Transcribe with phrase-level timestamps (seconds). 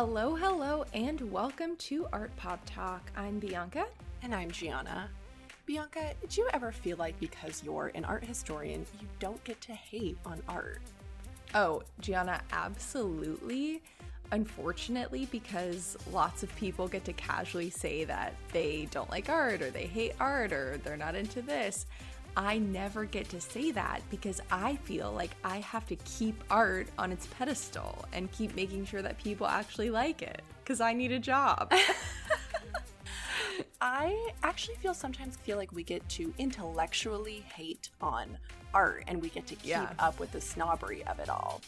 [0.00, 3.10] Hello, hello, and welcome to Art Pop Talk.
[3.16, 3.86] I'm Bianca.
[4.22, 5.10] And I'm Gianna.
[5.66, 9.72] Bianca, did you ever feel like because you're an art historian, you don't get to
[9.72, 10.78] hate on art?
[11.52, 13.82] Oh, Gianna, absolutely.
[14.30, 19.70] Unfortunately, because lots of people get to casually say that they don't like art or
[19.72, 21.86] they hate art or they're not into this.
[22.38, 26.86] I never get to say that because I feel like I have to keep art
[26.96, 31.10] on its pedestal and keep making sure that people actually like it because I need
[31.10, 31.72] a job.
[33.80, 38.38] I actually feel sometimes feel like we get to intellectually hate on
[38.72, 39.90] art and we get to keep Yeah.
[39.98, 41.60] up with the snobbery of it all.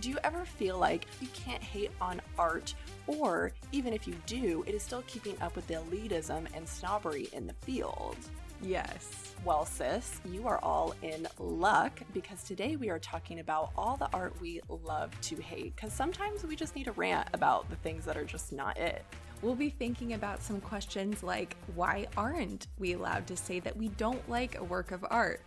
[0.00, 2.72] Do you ever feel like you can't hate on art,
[3.06, 7.28] or even if you do, it is still keeping up with the elitism and snobbery
[7.34, 8.16] in the field?
[8.62, 9.34] Yes.
[9.44, 14.08] Well, sis, you are all in luck because today we are talking about all the
[14.12, 15.74] art we love to hate.
[15.76, 19.04] Because sometimes we just need to rant about the things that are just not it.
[19.42, 23.88] We'll be thinking about some questions like why aren't we allowed to say that we
[23.88, 25.40] don't like a work of art?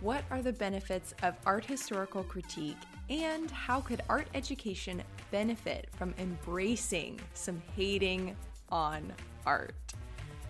[0.00, 2.76] What are the benefits of art historical critique?
[3.08, 8.36] And how could art education benefit from embracing some hating
[8.70, 9.12] on
[9.46, 9.85] art?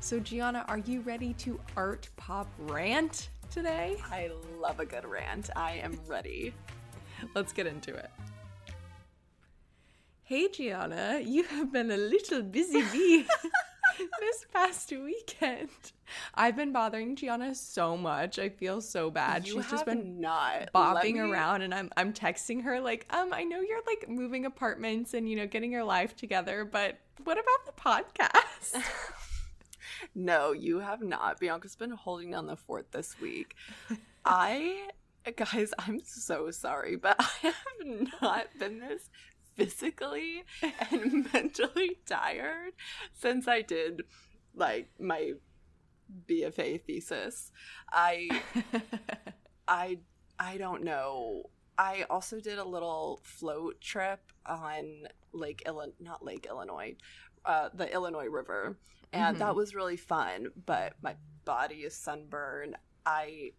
[0.06, 3.96] So, Gianna, are you ready to art pop rant today?
[4.08, 5.50] I love a good rant.
[5.56, 6.54] I am ready.
[7.34, 8.08] Let's get into it.
[10.22, 13.26] Hey, Gianna, you have been a little busy bee
[14.20, 15.70] this past weekend.
[16.36, 18.38] I've been bothering Gianna so much.
[18.38, 19.44] I feel so bad.
[19.44, 23.32] You She's just been not bopping me- around and I'm I'm texting her like, um,
[23.32, 27.38] I know you're like moving apartments and you know getting your life together, but what
[27.38, 28.84] about the podcast?
[30.14, 31.40] No, you have not.
[31.40, 33.54] Bianca's been holding down the fort this week.
[34.24, 34.88] I,
[35.36, 39.08] guys, I'm so sorry, but I have not been this
[39.56, 40.44] physically
[40.90, 42.72] and mentally tired
[43.14, 44.02] since I did
[44.54, 45.32] like my
[46.28, 47.52] BFA thesis.
[47.92, 48.28] I,
[49.68, 49.98] I,
[50.38, 51.50] I don't know.
[51.78, 56.96] I also did a little float trip on Lake Illinois, not Lake Illinois,
[57.44, 58.78] uh, the Illinois River,
[59.12, 59.56] and that mm-hmm.
[59.56, 60.48] was really fun.
[60.64, 62.76] But my body is sunburned.
[63.04, 63.52] I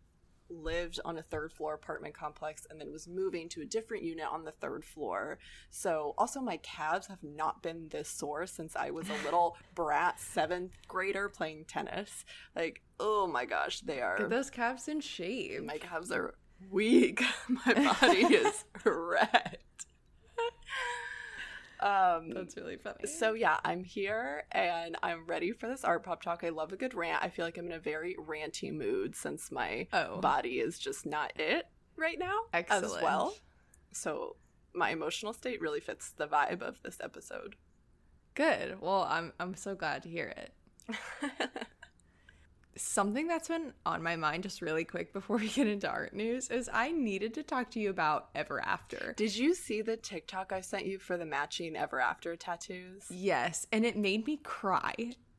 [0.49, 4.25] lived on a third floor apartment complex and then was moving to a different unit
[4.31, 5.37] on the third floor.
[5.69, 10.19] So also my calves have not been this sore since I was a little brat
[10.19, 12.25] seventh grader playing tennis.
[12.55, 15.63] Like, oh my gosh, they are Get those calves in shape.
[15.63, 16.35] my calves are
[16.71, 17.21] weak.
[17.49, 19.76] My body is wrecked.
[21.79, 23.05] Um, That's really funny.
[23.07, 26.43] so yeah, I'm here and I'm ready for this art pop talk.
[26.43, 27.21] I love a good rant.
[27.23, 30.19] I feel like I'm in a very ranty mood since my Oh.
[30.19, 31.65] body is just not it
[31.95, 33.35] right now as well.
[33.91, 34.35] So
[34.73, 37.55] my emotional state really fits the vibe of this episode.
[38.35, 38.79] Good.
[38.81, 40.53] Well, I'm I'm so glad to hear it.
[42.77, 46.49] Something that's been on my mind just really quick before we get into art news
[46.49, 49.13] is I needed to talk to you about Ever After.
[49.17, 53.05] Did you see the TikTok I sent you for the matching ever after tattoos?
[53.09, 54.93] Yes, and it made me cry.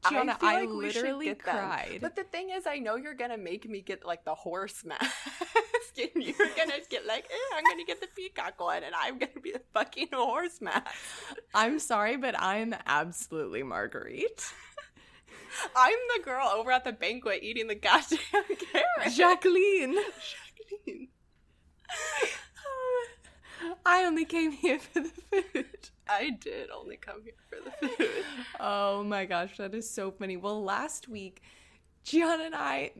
[0.04, 1.54] I Gianna, feel I, like we should literally get them.
[1.56, 1.98] cried.
[2.00, 5.02] But the thing is, I know you're gonna make me get like the horse mask,
[5.98, 9.40] and you're gonna get like, eh, I'm gonna get the peacock one, and I'm gonna
[9.42, 10.86] be the fucking horse mask.
[11.54, 14.52] I'm sorry, but I'm absolutely Marguerite.
[15.76, 18.18] I'm the girl over at the banquet eating the goddamn
[18.72, 19.14] carrot.
[19.14, 19.94] Jacqueline.
[19.94, 21.08] Jacqueline.
[23.86, 25.90] I only came here for the food.
[26.08, 28.24] I did only come here for the food.
[28.60, 30.36] Oh my gosh, that is so funny.
[30.36, 31.42] Well, last week,
[32.04, 32.92] Gianna and I,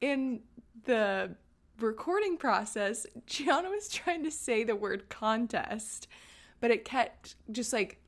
[0.00, 0.40] in
[0.84, 1.34] the
[1.78, 6.08] recording process, Gianna was trying to say the word contest,
[6.60, 7.99] but it kept just like,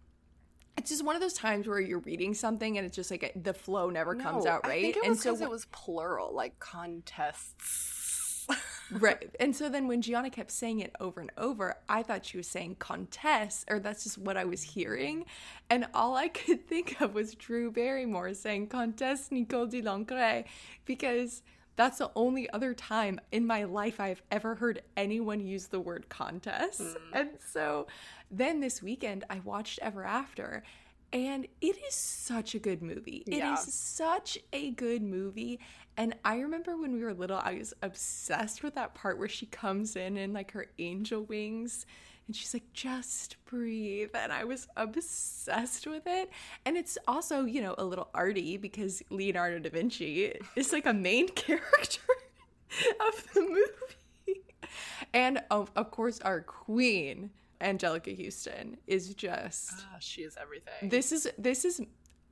[0.77, 3.55] it's just one of those times where you're reading something and it's just like the
[3.55, 4.79] flow never comes out right.
[4.79, 8.47] I think it and was so it was plural, like contests.
[8.91, 9.35] right.
[9.39, 12.49] And so then when Gianna kept saying it over and over, I thought she was
[12.49, 15.27] saying contest, or that's just what I was hearing.
[15.71, 20.45] And all I could think of was Drew Barrymore saying contest Nicole de Lancret,
[20.85, 21.43] because
[21.77, 26.09] that's the only other time in my life I've ever heard anyone use the word
[26.09, 26.81] contest.
[26.81, 27.15] Hmm.
[27.15, 27.87] And so
[28.33, 30.63] then this weekend I watched Ever After.
[31.15, 33.23] And it is such a good movie.
[33.27, 33.55] It is Yeah.
[33.57, 35.61] such a good movie.
[35.99, 39.45] And I remember when we were little, I was obsessed with that part where she
[39.45, 41.85] comes in in like her angel wings
[42.27, 44.11] and she's like, just breathe.
[44.15, 46.31] And I was obsessed with it.
[46.65, 50.95] And it's also, you know, a little arty because Leonardo da Vinci is like a
[50.95, 52.01] main character
[53.07, 54.45] of the movie.
[55.13, 57.31] And of, of course, our queen,
[57.63, 60.89] Anjelica Huston is just Ah, she is everything.
[60.89, 61.81] this is this is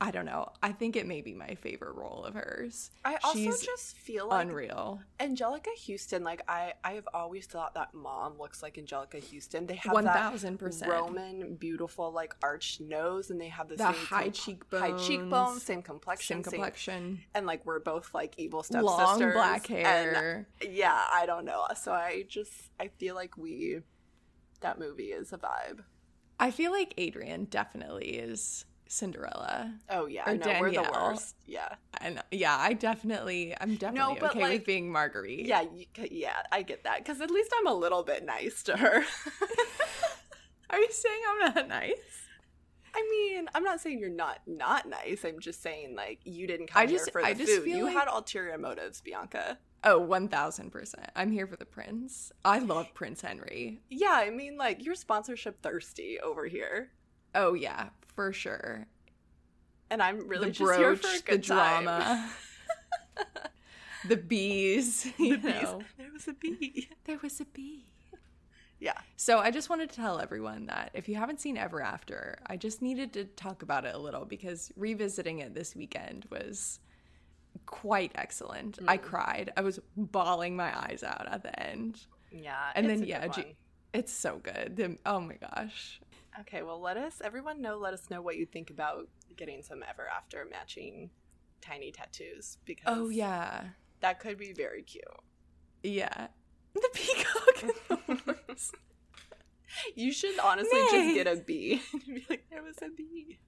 [0.03, 0.49] I don't know.
[0.63, 2.89] I think it may be my favorite role of hers.
[3.05, 4.99] I also She's just feel like Unreal.
[5.19, 6.23] Anjelica Huston.
[6.23, 9.67] Like I, I have always thought that mom looks like Anjelica Huston.
[9.67, 10.89] They have thousand percent.
[10.91, 14.81] Roman, beautiful, like arched nose, and they have the, The same high com- cheekbones.
[14.81, 17.19] high cheekbones, same complexion, Same same- complexion.
[17.35, 18.97] and like we're both like evil stepsisters.
[18.97, 20.47] Long black and, hair.
[20.67, 21.63] yeah, I don't know.
[21.79, 23.81] So I just I feel like we
[24.61, 25.81] that movie is a vibe.
[26.39, 29.73] I feel like Adrian definitely is Cinderella.
[29.89, 31.09] Oh yeah, Or no, we're the Danielle.
[31.09, 31.35] worst.
[31.45, 35.45] Yeah, And yeah, I definitely I'm definitely but, okay like- with being Marguerite.
[35.45, 36.41] yeah, you, yeah.
[36.51, 39.03] I get that because at least I'm a little bit nice to her.
[40.69, 42.20] Are you saying I'm not nice?
[42.93, 45.23] I mean, I'm not saying you're not not nice.
[45.23, 47.63] I'm just saying like you didn't come I just- here for the I just food.
[47.63, 49.57] feel You like- had ulterior motives, Bianca.
[49.83, 50.93] Oh, 1000%.
[51.15, 52.31] I'm here for the prince.
[52.45, 53.81] I love Prince Henry.
[53.89, 56.91] Yeah, I mean, like you're sponsorship thirsty over here,
[57.33, 58.85] Oh yeah, for sure.
[59.89, 61.83] and I'm really the just brooch, here for a the good time.
[61.85, 62.29] drama.
[64.07, 65.43] the bees, The bees.
[65.43, 65.81] know.
[65.97, 66.89] There was a bee.
[67.05, 67.85] There was a bee.
[68.81, 68.97] Yeah.
[69.15, 72.57] So I just wanted to tell everyone that if you haven't seen Ever After, I
[72.57, 76.79] just needed to talk about it a little because revisiting it this weekend was
[77.67, 78.79] quite excellent.
[78.87, 79.01] I Mm.
[79.03, 79.53] cried.
[79.55, 82.05] I was bawling my eyes out at the end.
[82.31, 82.71] Yeah.
[82.75, 83.55] And then yeah, G-
[83.93, 84.75] it's so good.
[84.75, 86.01] The- oh my gosh.
[86.39, 89.83] Okay, well, let us, everyone know, let us know what you think about getting some
[89.87, 91.11] ever after matching
[91.61, 93.65] tiny tattoos because Oh yeah.
[93.99, 95.03] that could be very cute.
[95.83, 96.27] Yeah.
[96.73, 98.15] The peacock and the
[98.47, 98.71] horse.
[99.95, 103.39] You should honestly just get a bee and be like, there was a bee.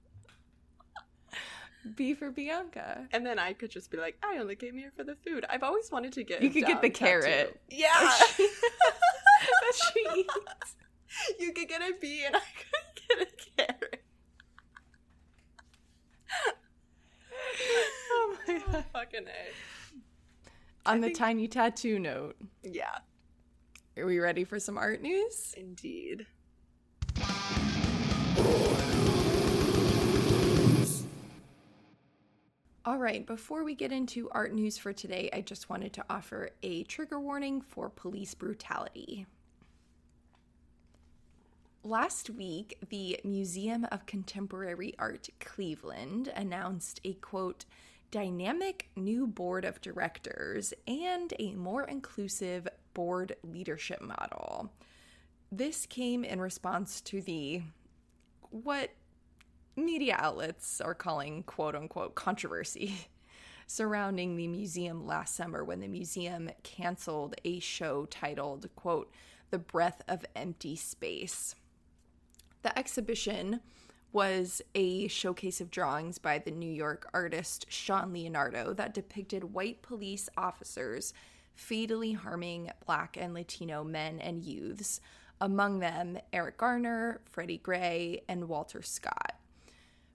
[1.96, 3.06] B for Bianca.
[3.12, 5.44] And then I could just be like, I only came here for the food.
[5.50, 7.04] I've always wanted to get You could get the tattoo.
[7.04, 7.60] carrot.
[7.70, 7.88] Yeah.
[8.00, 10.76] that she eats.
[11.38, 14.02] you could get a bee and I could get a carrot.
[18.12, 18.84] Oh my oh, god.
[18.92, 20.88] Fucking A.
[20.90, 22.98] On the think- tiny tattoo note, Yeah,
[23.96, 25.54] are we ready for some art news?
[25.56, 26.26] indeed.
[32.86, 36.50] All right, before we get into art news for today, I just wanted to offer
[36.62, 39.26] a trigger warning for police brutality.
[41.82, 47.64] Last week, the Museum of Contemporary Art Cleveland announced a quote,
[48.10, 54.72] dynamic new board of directors and a more inclusive board leadership model.
[55.52, 57.62] This came in response to the
[58.50, 58.90] what
[59.76, 63.08] media outlets are calling quote unquote controversy
[63.66, 69.10] surrounding the museum last summer when the museum canceled a show titled quote
[69.50, 71.56] the breath of empty space
[72.62, 73.60] the exhibition
[74.14, 79.82] was a showcase of drawings by the New York artist Shaun Leonardo that depicted white
[79.82, 81.12] police officers
[81.54, 85.00] fatally harming black and Latino men and youths,
[85.40, 89.34] among them Eric Garner, Freddie Gray, and Walter Scott.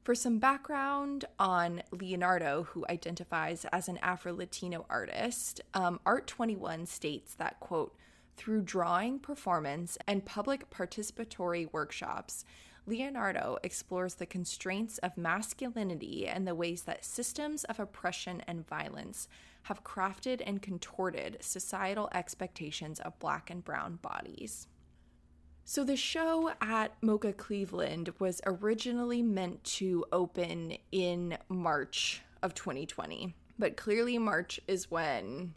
[0.03, 6.85] For some background on Leonardo, who identifies as an Afro Latino artist, um, Art 21
[6.85, 7.95] states that, quote,
[8.35, 12.45] through drawing, performance, and public participatory workshops,
[12.89, 19.27] Leonardo explores the constraints of masculinity and the ways that systems of oppression and violence
[19.63, 24.67] have crafted and contorted societal expectations of black and brown bodies.
[25.65, 33.35] So, the show at MOCA Cleveland was originally meant to open in March of 2020,
[33.59, 35.53] but clearly, March is when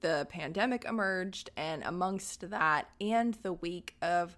[0.00, 4.36] the pandemic emerged, and amongst that, and the week of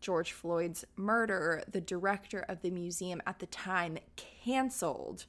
[0.00, 5.26] George Floyd's murder, the director of the museum at the time canceled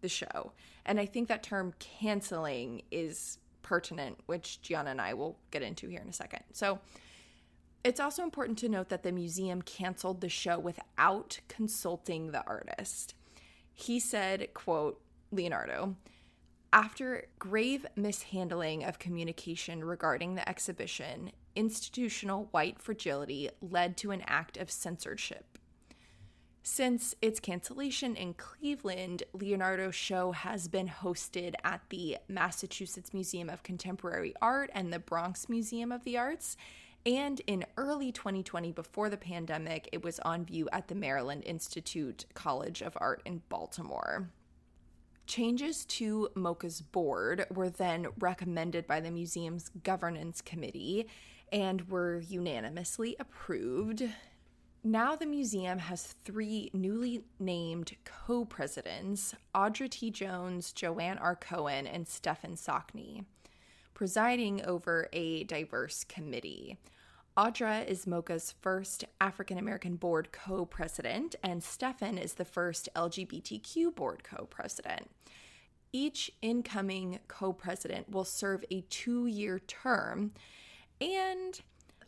[0.00, 0.52] the show.
[0.84, 5.88] And I think that term canceling is pertinent, which Gianna and I will get into
[5.88, 6.42] here in a second.
[6.52, 6.80] So,
[7.84, 13.14] it's also important to note that the museum canceled the show without consulting the artist.
[13.72, 15.94] He said, quote, Leonardo,
[16.72, 24.56] after grave mishandling of communication regarding the exhibition, institutional white fragility led to an act
[24.56, 25.58] of censorship.
[26.62, 33.62] Since its cancellation in Cleveland, Leonardo's show has been hosted at the Massachusetts Museum of
[33.64, 36.56] Contemporary Art and the Bronx Museum of the Arts.
[37.04, 42.26] And in early 2020, before the pandemic, it was on view at the Maryland Institute
[42.34, 44.28] College of Art in Baltimore.
[45.26, 51.06] Changes to MoCA's board were then recommended by the museum's governance committee
[51.52, 54.04] and were unanimously approved.
[54.84, 60.10] Now the museum has three newly named co presidents Audra T.
[60.10, 61.36] Jones, Joanne R.
[61.36, 63.24] Cohen, and Stefan Sockney,
[63.94, 66.78] presiding over a diverse committee.
[67.36, 73.94] Audra is MOCA's first African American board co president, and Stefan is the first LGBTQ
[73.94, 75.08] board co president.
[75.92, 80.32] Each incoming co president will serve a two year term,
[81.00, 81.60] and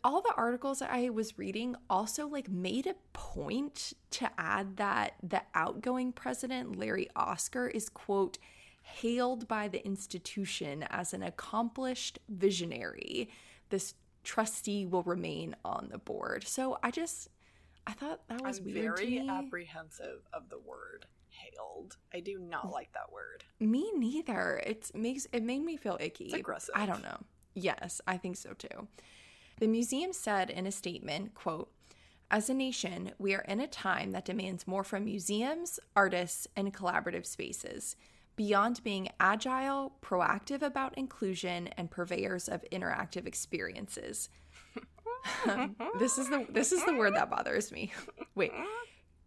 [0.03, 5.41] all the articles I was reading also like made a point to add that the
[5.53, 8.37] outgoing president, Larry Oscar, is quote
[8.81, 13.29] hailed by the institution as an accomplished visionary.
[13.69, 13.93] This
[14.23, 16.47] trustee will remain on the board.
[16.47, 17.29] So I just
[17.87, 21.97] I thought that was I'm weird very apprehensive of the word hailed.
[22.13, 23.43] I do not like that word.
[23.59, 24.61] Me neither.
[24.65, 26.25] It makes it made me feel icky.
[26.25, 26.73] It's aggressive.
[26.75, 27.17] I don't know.
[27.53, 28.87] Yes, I think so too.
[29.59, 31.71] The museum said in a statement, quote,
[32.31, 36.73] as a nation, we are in a time that demands more from museums, artists, and
[36.73, 37.97] collaborative spaces.
[38.37, 44.29] Beyond being agile, proactive about inclusion, and purveyors of interactive experiences.
[45.99, 47.91] this is the this is the word that bothers me.
[48.33, 48.53] Wait.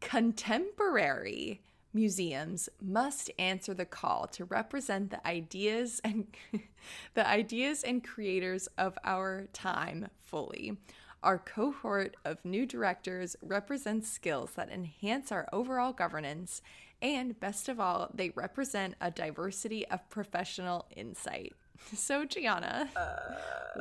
[0.00, 1.60] Contemporary
[1.94, 6.26] museums must answer the call to represent the ideas and
[7.14, 10.76] the ideas and creators of our time fully.
[11.22, 16.60] Our cohort of new directors represents skills that enhance our overall governance
[17.02, 21.54] and best of all, they represent a diversity of professional insight.
[21.94, 23.16] So, Gianna, Uh,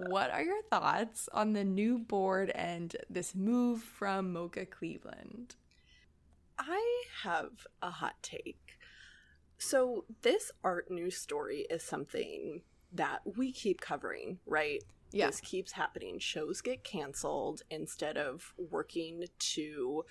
[0.09, 5.55] what are your thoughts on the new board and this move from MOCA Cleveland?
[6.57, 8.77] I have a hot take.
[9.57, 14.83] So, this art news story is something that we keep covering, right?
[15.11, 15.27] Yeah.
[15.27, 16.19] This keeps happening.
[16.19, 20.05] Shows get canceled instead of working to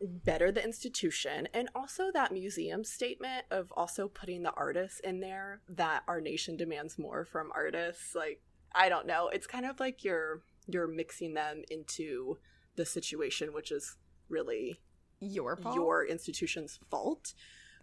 [0.00, 5.60] better the institution and also that museum statement of also putting the artists in there
[5.68, 8.42] that our nation demands more from artists like
[8.74, 12.36] i don't know it's kind of like you're you're mixing them into
[12.76, 13.96] the situation which is
[14.28, 14.80] really
[15.20, 15.74] Your fault?
[15.74, 17.34] your institution's fault,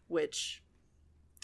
[0.07, 0.61] which,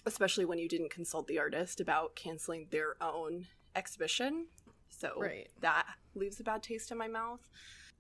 [0.06, 4.48] especially when you didn't consult the artist about canceling their own exhibition.
[4.89, 5.50] So Right.
[5.62, 7.50] that leaves a bad taste in my mouth.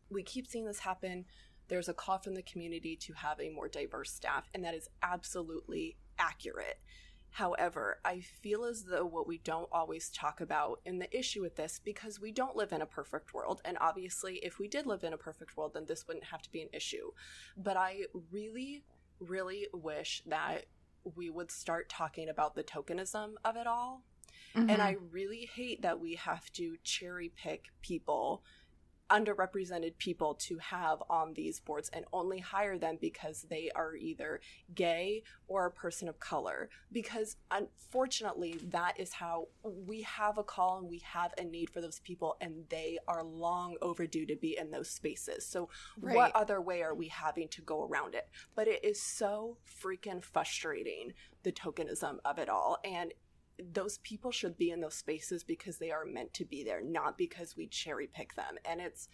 [0.09, 1.25] We keep seeing this happen.
[1.67, 4.87] There's a call from the community to have a more diverse staff, and that is
[5.03, 6.79] absolutely accurate.
[7.37, 11.55] However, I feel as though what we don't always talk about in the issue with
[11.55, 15.03] this, because we don't live in a perfect world, and obviously, if we did live
[15.03, 17.11] in a perfect world, then this wouldn't have to be an issue.
[17.55, 18.85] But I really,
[19.19, 20.65] really wish that
[21.15, 24.01] we would start talking about the tokenism of it all.
[24.55, 24.71] Mhm.
[24.71, 28.43] And I really hate that we have to cherry pick people,
[29.09, 34.41] underrepresented people, to have on these boards and only hire them because they are either
[34.73, 36.69] gay or a person of color.
[36.91, 41.81] Because unfortunately, that is how we have a call and we have a need for
[41.81, 45.45] those people, and they are long overdue to be in those spaces.
[45.45, 46.15] So, Right.
[46.15, 48.29] what other way are we having to go around it?
[48.55, 52.77] But it is so freaking frustrating, the tokenism of it all.
[52.83, 53.13] And
[53.59, 57.17] those people should be in those spaces because they are meant to be there, not
[57.17, 58.57] because we cherry pick them.
[58.65, 59.07] And it's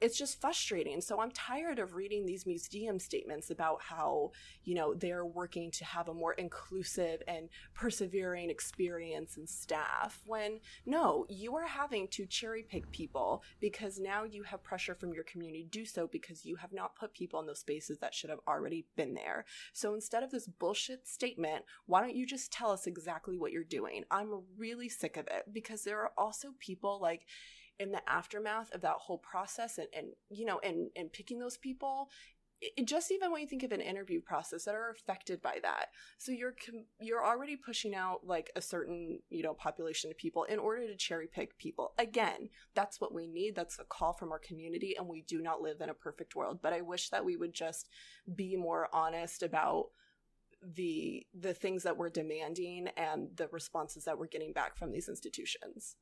[0.00, 1.00] it's just frustrating.
[1.00, 4.32] So I'm tired of reading these museum statements about how,
[4.64, 10.60] you know, they're working to have a more inclusive and persevering experience and staff when
[10.86, 15.24] no, you are having to cherry pick people because now you have pressure from your
[15.24, 18.30] community to do so because you have not put people in those spaces that should
[18.30, 19.44] have already been there.
[19.72, 23.64] So instead of this bullshit statement, why don't you just tell us exactly what you're
[23.64, 24.04] doing?
[24.10, 27.26] I'm really sick of it because there are also people like
[27.80, 31.56] in the aftermath of that whole process and, and you know and and picking those
[31.56, 32.08] people
[32.60, 35.86] it, just even when you think of an interview process that are affected by that.
[36.18, 36.54] So you're
[37.00, 40.96] you're already pushing out like a certain you know population of people in order to
[40.96, 41.92] cherry pick people.
[41.98, 43.54] Again that's what we need.
[43.56, 46.60] That's a call from our community and we do not live in a perfect world.
[46.62, 47.88] But i wish that we would just
[48.34, 49.86] be more honest about
[50.62, 55.08] the the things that we're demanding and the responses that we're getting back from these
[55.08, 55.96] institutions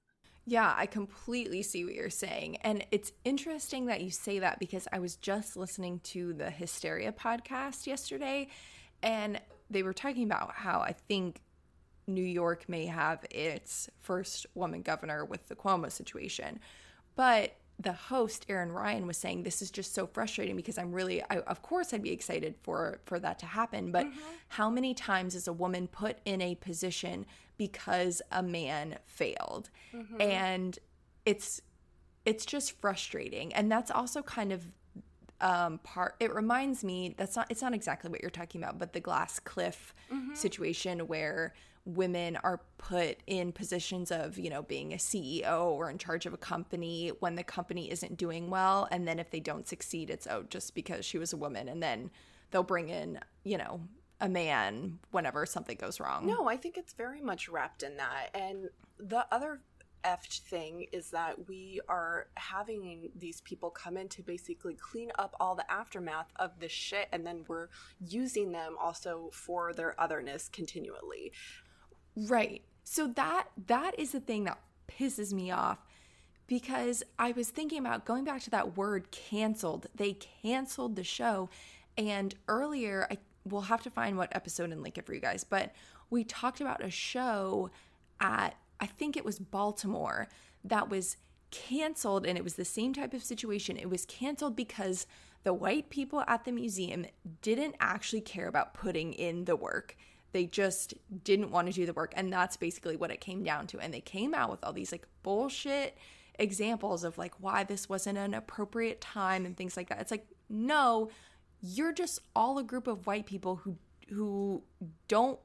[0.49, 2.57] Yeah, I completely see what you're saying.
[2.63, 7.13] And it's interesting that you say that because I was just listening to the Hysteria
[7.13, 8.49] podcast yesterday
[9.03, 9.39] and
[9.69, 11.43] they were talking about how I think
[12.07, 16.61] New York may have its first woman governor with the Cuomo situation.
[17.15, 21.23] But the host Erin Ryan was saying this is just so frustrating because I'm really
[21.31, 24.19] I, of course I'd be excited for for that to happen but mm-hmm.
[24.49, 27.25] how many times is a woman put in a position
[27.59, 29.69] because a man failed
[30.21, 30.79] and
[31.27, 31.61] it's
[32.25, 34.67] it's just frustrating and that's also kind of
[35.41, 36.17] um, part.
[36.21, 37.47] It reminds me that's not.
[37.49, 40.35] It's not exactly what you're talking about, but the glass cliff mm-hmm.
[40.35, 45.97] situation where women are put in positions of you know being a ceo or in
[45.97, 49.67] charge of a company when the company isn't doing well and then if they don't
[49.67, 52.11] succeed it's oh just because she was a woman and then
[52.51, 53.81] they'll bring in you know
[54.21, 58.31] a man whenever something goes wrong no i think it's very much wrapped in that
[58.35, 59.61] and the other
[60.05, 65.35] effed thing is that we are having these people come in to basically clean up
[65.41, 67.69] all the aftermath of this shit and then we're
[68.07, 71.33] using them also for their otherness continually
[72.27, 72.63] Right.
[72.85, 74.59] So that that is the thing that
[74.89, 75.79] pisses me off
[76.47, 79.87] because I was thinking about going back to that word canceled.
[79.95, 81.51] They canceled the show
[81.97, 83.19] and earlier I
[83.51, 85.73] will have to find what episode and link it for you guys, but
[86.11, 87.71] we talked about a show
[88.21, 90.29] at I think it was Baltimore
[90.65, 91.17] that was
[91.51, 93.77] canceled and it was the same type of situation.
[93.77, 95.07] It was canceled because
[95.45, 97.07] the white people at the museum
[97.43, 99.97] didn't actually care about putting in the work.
[100.33, 102.13] They just didn't want to do the work.
[102.17, 103.79] And that's basically what it came down to.
[103.79, 105.97] And they came out with all these like bullshit
[106.39, 110.01] examples of like why this wasn't an appropriate time and things like that.
[110.01, 111.11] It's like, no,
[111.61, 113.77] you're just all a group of white people who
[114.11, 114.63] who
[115.07, 115.39] don't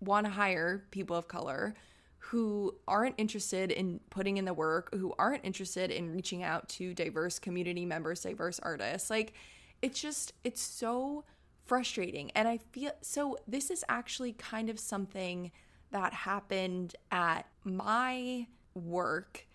[0.00, 1.74] want to hire people of color
[2.18, 6.94] who aren't interested in putting in the work, who aren't interested in reaching out to
[6.94, 9.10] diverse community members, diverse artists.
[9.10, 9.34] Like
[9.82, 11.24] it's just it's so
[11.66, 12.30] frustrating.
[12.30, 15.52] And I feel so this is actually kind of something
[15.90, 19.46] that happened at my work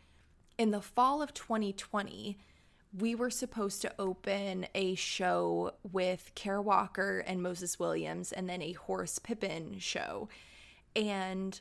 [0.58, 2.38] in the fall of 2020.
[2.98, 8.62] We were supposed to open a show with Kara Walker and Moses Williams and then
[8.62, 10.30] a Horace Pippin show.
[10.96, 11.60] And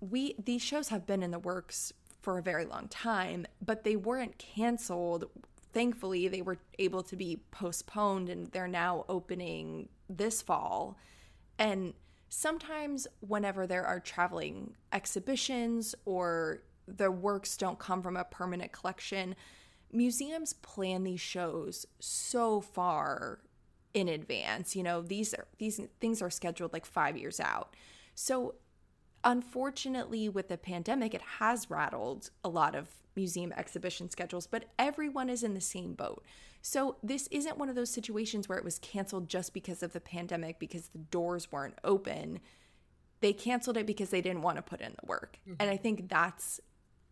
[0.00, 3.96] we these shows have been in the works for a very long time, but they
[3.96, 5.26] weren't canceled
[5.74, 10.96] thankfully they were able to be postponed and they're now opening this fall
[11.58, 11.92] and
[12.28, 19.34] sometimes whenever there are traveling exhibitions or the works don't come from a permanent collection
[19.94, 23.40] museums plan these shows so far
[23.92, 27.74] in advance you know these are these things are scheduled like 5 years out
[28.14, 28.56] so
[29.22, 35.30] unfortunately with the pandemic it has rattled a lot of museum exhibition schedules, but everyone
[35.30, 36.24] is in the same boat.
[36.62, 40.00] So this isn't one of those situations where it was canceled just because of the
[40.00, 42.40] pandemic because the doors weren't open.
[43.20, 45.38] They canceled it because they didn't want to put in the work.
[45.42, 45.56] Mm-hmm.
[45.60, 46.60] And I think that's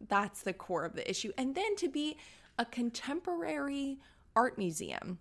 [0.08, 1.30] that's the core of the issue.
[1.38, 2.16] And then to be
[2.58, 3.98] a contemporary
[4.36, 5.18] art museum.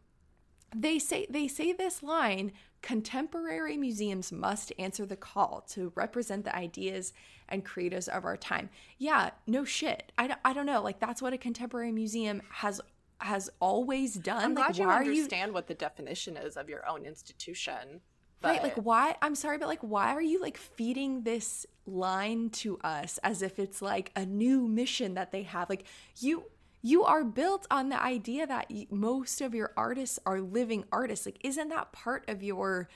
[0.75, 6.55] They say they say this line contemporary museums must answer the call to represent the
[6.55, 7.13] ideas
[7.49, 8.69] and creatives of our time.
[8.97, 10.11] Yeah no shit.
[10.17, 10.81] I don't, I don't know.
[10.81, 12.79] Like that's what a contemporary museum has
[13.19, 14.43] has always done.
[14.43, 15.53] I'm like, glad you understand you...
[15.53, 18.01] what the definition is of your own institution
[18.39, 18.47] but...
[18.49, 22.77] right like why i'm sorry but like why are you like feeding this line to
[22.83, 25.69] us as if it's like a new mission that they have?
[25.69, 25.85] Like
[26.19, 26.45] you
[26.81, 31.25] you are built on the idea that most of your artists are living artists.
[31.25, 32.89] Like, isn't that part of your,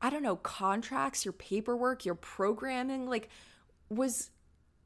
[0.00, 3.06] I don't know, contracts, your paperwork, your programming?
[3.06, 3.28] Like,
[3.88, 4.30] was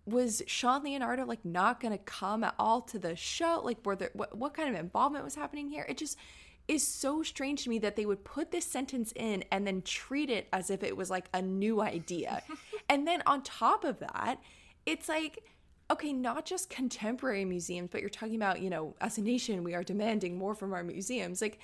[0.06, 3.60] was Shaun Leonardo like not going to come at all to the show?
[3.62, 5.86] Like, were there what, what kind of involvement was happening here?
[5.88, 6.18] It just
[6.66, 10.30] is so strange to me that they would put this sentence in and then treat
[10.30, 12.42] it as if it was like a new idea.
[12.88, 14.40] and then on top of that,
[14.86, 15.44] it's like
[15.90, 19.74] okay, not just contemporary museums, but you're talking about, you know, as a nation, we
[19.74, 21.42] are demanding more from our museums.
[21.42, 21.58] Like,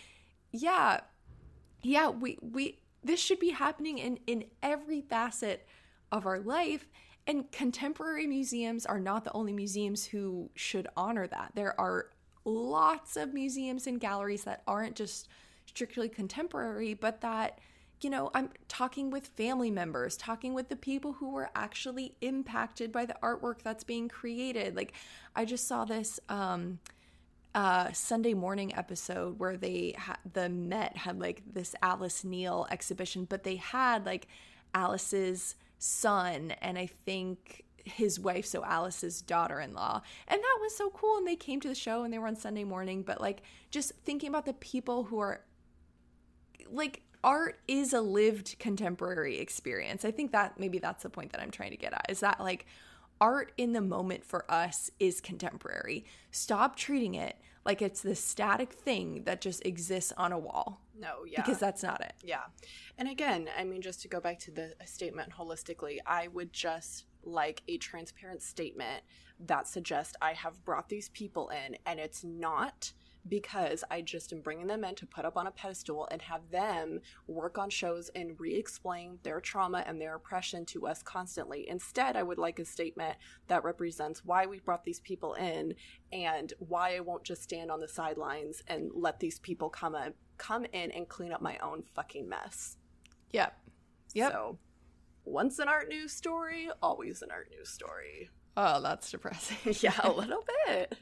[0.51, 1.01] yeah,
[1.83, 5.67] yeah, we we this should be happening in in every facet
[6.11, 6.87] of our life.
[7.29, 11.53] And contemporary museums are not the only museums who should honor that.
[11.55, 12.11] There are
[12.45, 15.29] lots of museums and galleries that aren't just
[15.67, 17.59] strictly contemporary, but that
[18.01, 22.93] you know, I'm talking with family members, talking with the people who were actually impacted
[22.93, 24.77] by the artwork that's being created.
[24.77, 24.93] Like,
[25.35, 26.79] I just saw this um,
[27.55, 33.25] uh, Sunday morning episode where they had the Met had like this Alice Neel exhibition,
[33.25, 34.29] but they had like
[34.75, 40.03] Alice's son and I think his wife, so Alice's daughter in law.
[40.29, 41.17] And that was so cool.
[41.17, 43.03] And they came to the show and they were on Sunday morning.
[43.03, 45.41] But like, just thinking about the people who are
[46.71, 50.05] like art is a lived contemporary experience.
[50.05, 52.41] I think that maybe that's the point that I'm trying to get at is that
[52.41, 52.67] like
[53.21, 56.05] art in the moment for us is contemporary.
[56.31, 60.81] Stop treating it like it's this static thing that just exists on a wall.
[60.99, 61.43] No, yeah.
[61.43, 62.15] Because that's not it.
[62.23, 62.45] Yeah.
[62.97, 66.53] And again, I mean, just to go back to the uh, statement holistically, I would
[66.53, 69.03] just like a transparent statement
[69.47, 72.93] that suggests I have brought these people in and it's not
[73.29, 76.51] because I just am bringing them in to put up on a pedestal and have
[76.51, 81.69] them work on shows and re explain their trauma and their oppression to us constantly.
[81.69, 83.17] Instead, I would like a statement
[83.49, 85.75] that represents why we brought these people in
[86.13, 90.15] and why I won't just stand on the sidelines and let these people come in,
[90.39, 92.77] come in and clean up my own fucking mess.
[93.33, 93.57] Yep.
[94.15, 94.33] Yep.
[94.33, 94.59] So,
[95.25, 98.31] once an art news story, always an art news story.
[98.57, 99.57] Oh, that's depressing.
[99.81, 100.97] yeah, a little bit.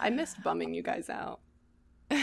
[0.00, 1.40] I missed bumming you guys out.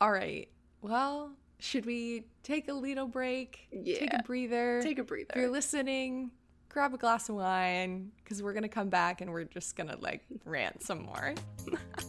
[0.00, 0.48] All right.
[0.80, 3.68] Well, should we take a little break?
[3.72, 3.98] Yeah.
[3.98, 4.80] Take a breather.
[4.82, 5.30] Take a breather.
[5.34, 6.30] If you're listening,
[6.68, 9.88] grab a glass of wine because we're going to come back and we're just going
[9.88, 11.34] to like rant some more.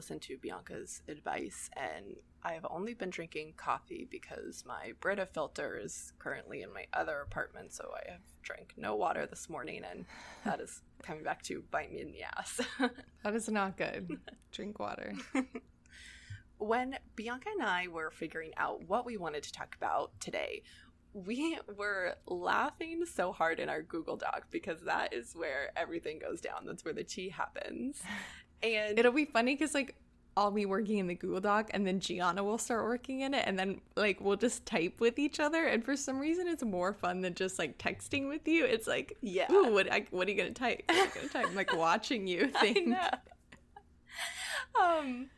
[0.00, 5.76] Listen to Bianca's advice, and I have only been drinking coffee because my Brita filter
[5.76, 10.06] is currently in my other apartment, so I have drank no water this morning, and
[10.46, 12.62] that is coming back to bite me in the ass.
[13.24, 14.16] That is not good.
[14.52, 15.12] Drink water.
[16.56, 20.62] when Bianca and I were figuring out what we wanted to talk about today,
[21.12, 26.40] we were laughing so hard in our Google Doc because that is where everything goes
[26.40, 26.64] down.
[26.64, 28.02] That's where the tea happens.
[28.62, 29.94] And It'll be funny because like
[30.36, 33.44] I'll be working in the Google Doc and then Gianna will start working in it
[33.46, 36.92] and then like we'll just type with each other and for some reason it's more
[36.94, 38.64] fun than just like texting with you.
[38.64, 39.46] It's like, Yeah.
[39.50, 40.82] what I, what are you gonna type?
[40.88, 41.46] What are you gonna type?
[41.48, 42.94] I'm like watching you think.
[44.80, 45.28] um,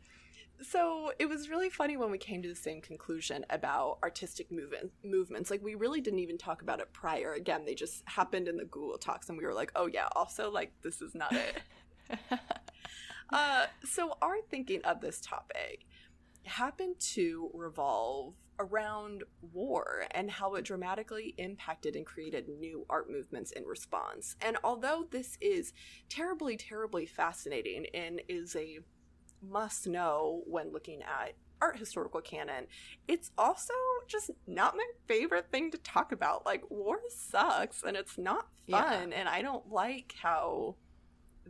[0.61, 4.91] so it was really funny when we came to the same conclusion about artistic movement
[5.03, 5.49] movements.
[5.51, 7.33] Like we really didn't even talk about it prior.
[7.33, 10.49] Again, they just happened in the Google Docs, and we were like, "Oh yeah." Also,
[10.51, 11.61] like this is not it.
[13.33, 15.85] uh, so our thinking of this topic
[16.45, 23.51] happened to revolve around war and how it dramatically impacted and created new art movements
[23.51, 24.35] in response.
[24.41, 25.73] And although this is
[26.09, 28.79] terribly, terribly fascinating and is a
[29.41, 32.67] must know when looking at art historical canon,
[33.07, 33.73] it's also
[34.07, 36.45] just not my favorite thing to talk about.
[36.45, 38.83] Like, war sucks and it's not Yeah.
[38.83, 40.75] fun, and I don't like how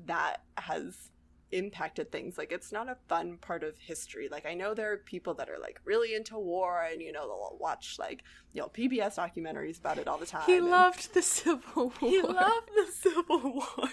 [0.06, 1.12] that has
[1.54, 2.38] impacted things.
[2.38, 4.28] Like, it's not a fun part of history.
[4.30, 7.22] Like, I know there are people that are like really into war and, you know,
[7.28, 10.44] they'll watch like, you know, PBS documentaries about it all the time.
[10.46, 11.62] He and- loved the Civil
[12.02, 12.10] War.
[12.10, 13.63] he loved the Civil War.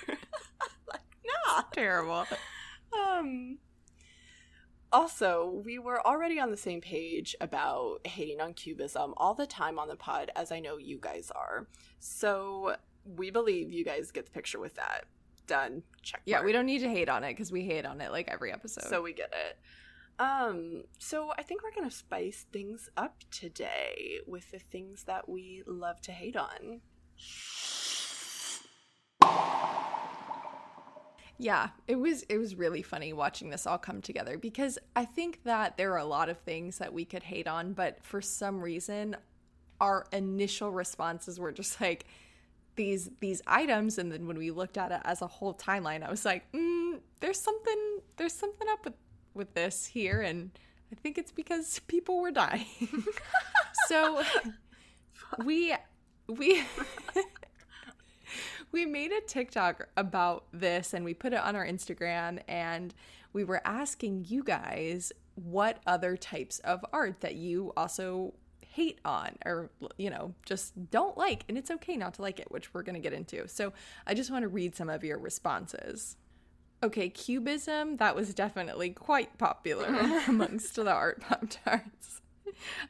[0.88, 1.02] like,
[1.46, 1.62] nah.
[1.72, 2.26] terrible.
[2.92, 3.58] Um
[4.92, 9.78] also, we were already on the same page about hating on cubism all the time
[9.78, 11.68] on the pod, as I know you guys are.
[12.00, 15.04] So we believe you guys get the picture with that.
[15.50, 15.82] Done.
[16.02, 16.22] Check.
[16.26, 18.52] Yeah, we don't need to hate on it because we hate on it like every
[18.52, 18.84] episode.
[18.84, 19.58] So we get it.
[20.20, 25.64] Um, so I think we're gonna spice things up today with the things that we
[25.66, 26.82] love to hate on.
[31.36, 35.42] Yeah, it was it was really funny watching this all come together because I think
[35.42, 38.60] that there are a lot of things that we could hate on, but for some
[38.60, 39.16] reason
[39.80, 42.04] our initial responses were just like
[42.76, 46.10] these these items and then when we looked at it as a whole timeline, I
[46.10, 48.94] was like, mm, there's something there's something up with
[49.34, 50.50] with this here and
[50.92, 52.66] I think it's because people were dying.
[53.88, 54.22] so
[55.44, 55.74] we
[56.28, 56.62] we
[58.72, 62.94] we made a TikTok about this and we put it on our Instagram and
[63.32, 68.34] we were asking you guys what other types of art that you also
[68.72, 72.50] hate on or you know just don't like and it's okay not to like it
[72.52, 73.46] which we're going to get into.
[73.48, 73.72] So
[74.06, 76.16] I just want to read some of your responses.
[76.82, 79.86] Okay, cubism that was definitely quite popular
[80.28, 82.20] amongst the art pop tarts.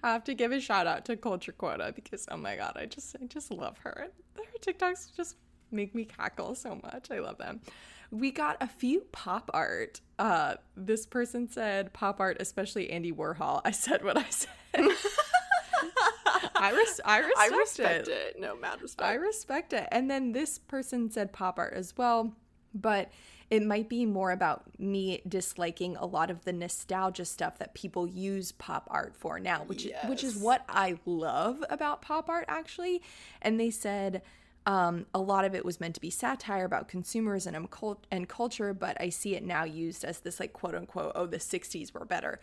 [0.02, 2.86] I have to give a shout out to Culture Quota because oh my god, I
[2.86, 4.08] just I just love her.
[4.36, 5.36] Her TikToks just
[5.70, 7.10] make me cackle so much.
[7.10, 7.60] I love them.
[8.10, 10.00] We got a few pop art.
[10.18, 13.60] Uh, this person said pop art, especially Andy Warhol.
[13.64, 14.48] I said what I said.
[16.60, 18.12] I res- I respect, I respect it.
[18.36, 18.40] it.
[18.40, 19.08] No, mad respect.
[19.08, 19.88] I respect it.
[19.90, 22.32] And then this person said pop art as well,
[22.74, 23.10] but
[23.50, 28.06] it might be more about me disliking a lot of the nostalgia stuff that people
[28.06, 32.44] use pop art for now, which is which is what I love about pop art
[32.48, 33.02] actually.
[33.42, 34.22] And they said
[34.66, 37.56] Um, a lot of it was meant to be satire about consumers and,
[38.10, 41.38] and culture, but I see it now used as this like quote unquote, oh, the
[41.38, 42.40] 60s were better.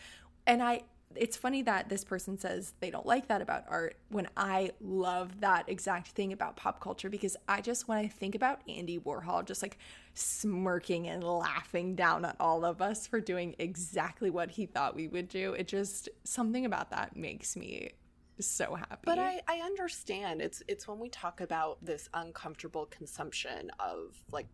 [0.48, 0.82] And I,
[1.16, 5.40] it's funny that this person says they don't like that about art when I love
[5.42, 9.46] that exact thing about pop culture because I just, when I think about Andy Warhol
[9.46, 9.78] just like
[10.14, 15.08] smirking and laughing down at all of us for doing exactly what he thought we
[15.08, 17.92] would do, it just, something about that makes me
[18.40, 19.02] so happy.
[19.04, 20.42] But I, I understand.
[20.42, 24.48] It's it's when we talk about this uncomfortable consumption of like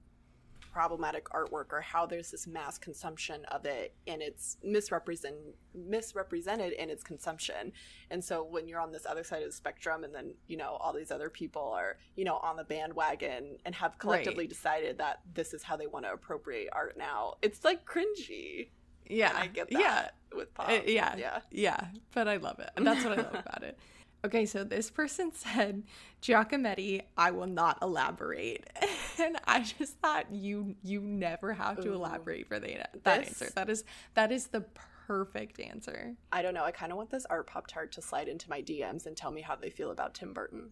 [0.73, 5.35] problematic artwork or how there's this mass consumption of it and it's misrepresent
[5.75, 7.71] misrepresented in its consumption.
[8.09, 10.77] And so when you're on this other side of the spectrum and then, you know,
[10.81, 14.49] all these other people are, you know, on the bandwagon and have collectively right.
[14.49, 18.69] decided that this is how they want to appropriate art now, it's like cringy.
[19.07, 19.29] Yeah.
[19.29, 20.09] And I get that yeah.
[20.35, 20.69] with pop.
[20.69, 21.15] Uh, yeah.
[21.15, 21.39] Yeah.
[21.51, 21.79] Yeah.
[22.13, 22.71] But I love it.
[22.75, 23.77] And that's what I love about it.
[24.25, 25.83] Okay, so this person said,
[26.21, 28.65] Giacometti, I will not elaborate.
[29.19, 31.95] And I just thought you you never have to Ooh.
[31.95, 33.49] elaborate for the, that this, answer.
[33.55, 34.65] That is that is the
[35.07, 36.15] perfect answer.
[36.31, 36.63] I don't know.
[36.63, 39.31] I kind of want this art pop tart to slide into my DMs and tell
[39.31, 40.71] me how they feel about Tim Burton.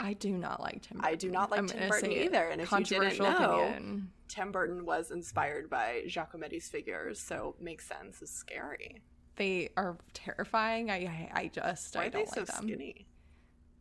[0.00, 0.98] I do not like Tim.
[0.98, 1.12] Burton.
[1.12, 2.48] I do not like I'm Tim Burton either.
[2.48, 4.10] And if you didn't know, opinion.
[4.28, 8.22] Tim Burton was inspired by Giacometti's figures, so makes sense.
[8.22, 9.02] It's scary
[9.36, 10.90] they are terrifying.
[10.90, 12.68] I I just Why I don't are they like so them.
[12.68, 13.06] skinny?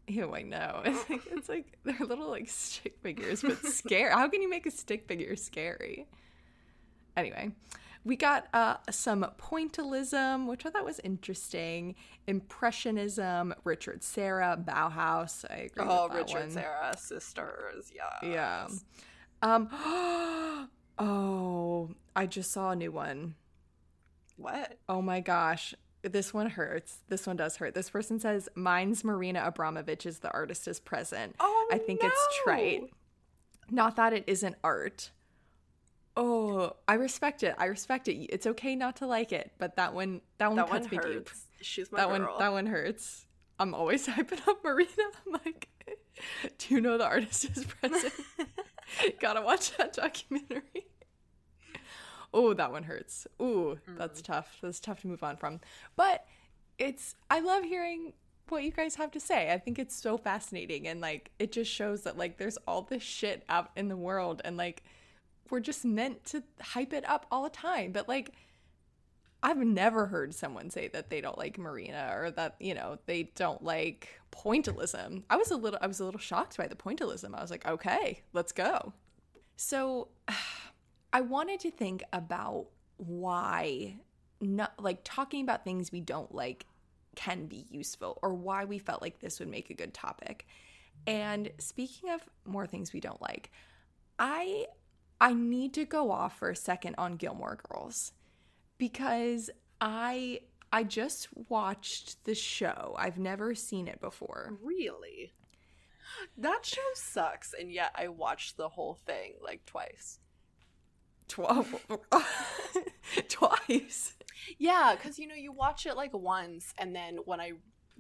[0.08, 0.82] Ew, I know.
[0.86, 4.12] It's like, it's like they're little like stick figures, but scary.
[4.12, 6.08] How can you make a stick figure scary?
[7.16, 7.52] Anyway,
[8.04, 11.96] we got uh, some pointillism, which I thought was interesting.
[12.28, 15.46] Impressionism, Richard Serra, Bauhaus.
[15.50, 15.86] I agree.
[15.88, 16.52] Oh, Richard one.
[16.52, 17.92] Serra sisters.
[17.96, 18.30] Yeah.
[18.30, 18.68] Yeah.
[19.42, 19.70] Um.
[21.00, 23.36] oh, I just saw a new one.
[24.38, 24.78] What?
[24.90, 25.76] Oh my gosh.
[26.04, 27.00] This one hurts.
[27.10, 27.76] This one does hurt.
[27.76, 31.36] This person says, Mine's Marina Abramović is the artist is present.
[31.40, 32.08] Oh, I think no.
[32.08, 32.92] it's trite.
[33.70, 35.12] Not that it isn't art.
[36.18, 37.56] Oh, I respect it.
[37.58, 38.16] I respect it.
[38.16, 40.98] It's okay not to like it, but that one that one that cuts one me
[40.98, 41.32] hurts.
[41.32, 41.32] deep.
[41.62, 42.28] She's my that girl.
[42.28, 43.26] one that one hurts.
[43.60, 44.90] I'm always hyping up Marina.
[45.26, 45.70] I'm like,
[46.58, 48.14] do you know the artist is present?
[49.20, 50.88] Gotta watch that documentary
[52.34, 53.28] oh, that one hurts.
[53.42, 53.98] Ooh, mm-hmm.
[53.98, 54.58] that's tough.
[54.62, 55.60] That's tough to move on from.
[55.96, 56.26] But
[56.78, 58.14] it's, I love hearing
[58.50, 59.52] what you guys have to say.
[59.52, 60.88] I think it's so fascinating.
[60.88, 64.42] And like, it just shows that like there's all this shit out in the world
[64.44, 64.84] and like,
[65.50, 67.92] we're just meant to hype it up all the time.
[67.92, 68.32] But like,
[69.44, 73.24] I've never heard someone say that they don't like Marina or that, you know, they
[73.36, 75.24] don't like pointillism.
[75.30, 77.36] I was a little I was a little shocked by the pointillism.
[77.36, 78.94] I was like, "Okay, let's go."
[79.56, 80.10] So,
[81.14, 83.98] I wanted to think about why
[84.40, 86.66] not like talking about things we don't like
[87.16, 90.48] can be useful or why we felt like this would make a good topic.
[91.06, 93.52] And speaking of more things we don't like,
[94.18, 94.68] I
[95.20, 98.14] I need to go off for a second on Gilmore Girls
[98.78, 102.96] because I I just watched the show.
[102.98, 104.58] I've never seen it before.
[104.64, 105.34] Really?
[106.38, 110.20] That show sucks and yet I watched the whole thing like twice.
[111.32, 111.74] Twelve
[113.30, 114.14] twice.
[114.58, 117.54] Yeah, because you know you watch it like once, and then when I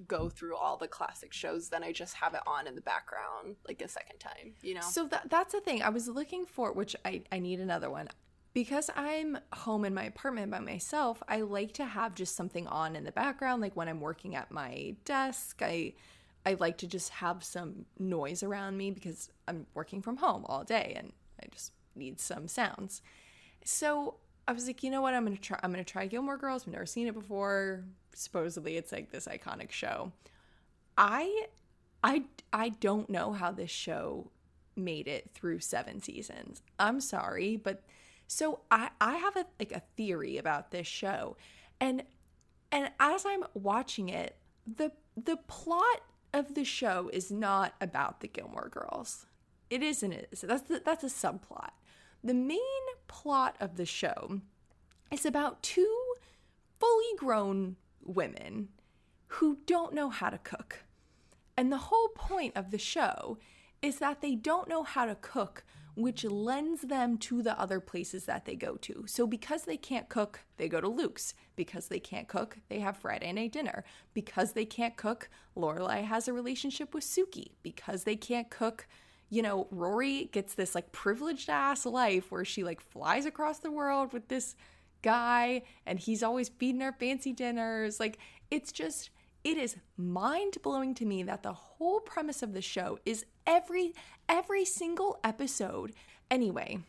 [0.08, 3.56] go through all the classic shows, then I just have it on in the background
[3.66, 4.54] like a second time.
[4.62, 4.82] You know.
[4.82, 8.10] So that that's the thing I was looking for, which I I need another one
[8.54, 11.24] because I'm home in my apartment by myself.
[11.28, 14.52] I like to have just something on in the background, like when I'm working at
[14.52, 15.62] my desk.
[15.62, 15.94] I
[16.46, 20.64] I like to just have some noise around me because I'm working from home all
[20.64, 23.02] day and I just need some sounds.
[23.64, 24.16] So
[24.48, 25.14] I was like, you know what?
[25.14, 25.60] I'm gonna try.
[25.64, 26.64] I'm gonna try Gilmore Girls.
[26.64, 27.84] I've never seen it before.
[28.14, 30.12] Supposedly, it's like this iconic show.
[30.98, 31.46] I,
[32.04, 34.30] I, I don't know how this show
[34.76, 36.62] made it through seven seasons.
[36.80, 37.84] I'm sorry, but
[38.28, 41.38] so I, I have a like a theory about this show,
[41.80, 42.04] and
[42.72, 46.02] and as I'm watching it, the the plot
[46.34, 49.26] of the show is not about the Gilmore Girls.
[49.70, 50.12] It isn't.
[50.12, 50.30] It?
[50.34, 51.72] So that's the, that's a subplot.
[52.24, 52.60] The main
[53.08, 54.42] plot of the show
[55.12, 56.14] is about two
[56.80, 58.70] fully grown women
[59.28, 60.84] who don't know how to cook.
[61.58, 63.38] And the whole point of the show
[63.82, 65.64] is that they don't know how to cook,
[65.96, 69.04] which lends them to the other places that they go to.
[69.08, 71.34] So because they can't cook, they go to Luke's.
[71.56, 73.84] Because they can't cook, they have Friday night dinner.
[74.14, 77.52] Because they can't cook, Lorelai has a relationship with Sookie.
[77.64, 78.88] Because they can't cook,
[79.32, 83.72] you know, Rory gets this like privileged ass life where she like flies across the
[83.72, 84.56] world with this
[85.02, 87.98] guy and he's always feeding her fancy dinners.
[87.98, 88.20] Like
[88.52, 89.10] it's just
[89.46, 93.94] it is mind-blowing to me that the whole premise of the show is every
[94.28, 95.94] every single episode.
[96.30, 96.80] Anyway,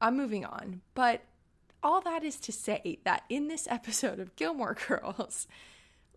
[0.00, 1.22] I'm moving on, but
[1.82, 5.48] all that is to say that in this episode of Gilmore Girls,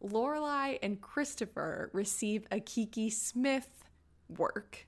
[0.03, 3.83] Lorelai and Christopher receive a Kiki Smith
[4.29, 4.85] work.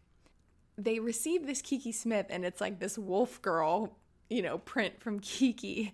[0.83, 3.97] They receive this Kiki Smith, and it's like this wolf girl,
[4.29, 5.93] you know, print from Kiki,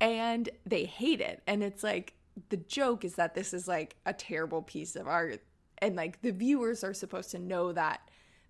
[0.00, 1.42] and they hate it.
[1.46, 2.14] And it's like
[2.50, 5.42] the joke is that this is like a terrible piece of art,
[5.78, 8.00] and like the viewers are supposed to know that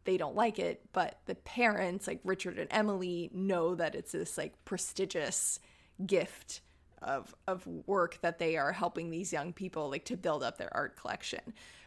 [0.05, 4.39] they don't like it, but the parents, like Richard and Emily, know that it's this
[4.39, 5.61] like prestigious
[6.07, 6.63] gift
[7.03, 10.75] of of work that they are helping these young people like to build up their
[10.75, 11.41] art collection.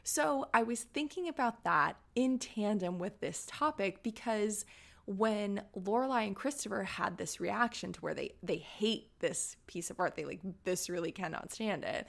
[0.04, 4.66] So I was thinking about that in tandem with this topic because
[5.06, 10.00] when Lorelai and Christopher had this reaction to where they they hate this piece of
[10.00, 12.08] art, they like this really cannot stand it.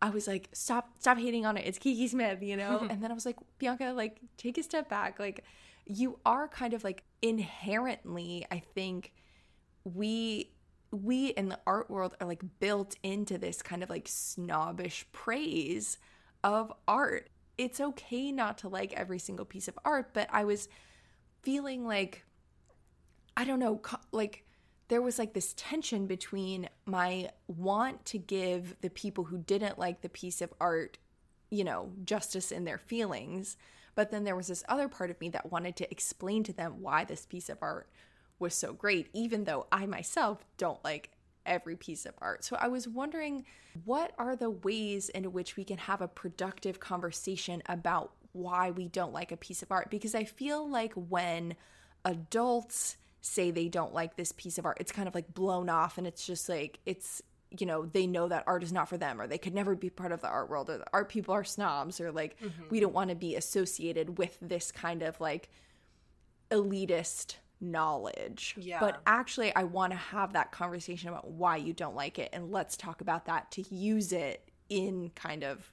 [0.00, 1.66] I was like, stop, stop hating on it.
[1.66, 2.86] It's Kiki Smith, you know?
[2.90, 5.18] and then I was like, Bianca, like, take a step back.
[5.18, 5.44] Like,
[5.86, 9.12] you are kind of like inherently, I think,
[9.84, 10.50] we
[10.92, 15.98] we in the art world are like built into this kind of like snobbish praise
[16.46, 17.28] of art.
[17.58, 20.68] It's okay not to like every single piece of art, but I was
[21.42, 22.24] feeling like
[23.36, 23.82] I don't know,
[24.12, 24.46] like
[24.88, 30.00] there was like this tension between my want to give the people who didn't like
[30.00, 30.96] the piece of art,
[31.50, 33.56] you know, justice in their feelings,
[33.96, 36.80] but then there was this other part of me that wanted to explain to them
[36.80, 37.90] why this piece of art
[38.38, 41.10] was so great, even though I myself don't like
[41.46, 42.44] every piece of art.
[42.44, 43.44] So I was wondering
[43.84, 48.88] what are the ways in which we can have a productive conversation about why we
[48.88, 49.90] don't like a piece of art?
[49.90, 51.56] Because I feel like when
[52.04, 55.98] adults say they don't like this piece of art, it's kind of like blown off
[55.98, 57.22] and it's just like, it's,
[57.58, 59.90] you know, they know that art is not for them or they could never be
[59.90, 62.62] part of the art world or the art people are snobs or like, mm-hmm.
[62.70, 65.48] we don't want to be associated with this kind of like
[66.50, 68.54] elitist knowledge.
[68.58, 68.80] Yeah.
[68.80, 72.30] But actually, I want to have that conversation about why you don't like it.
[72.32, 75.72] And let's talk about that to use it in kind of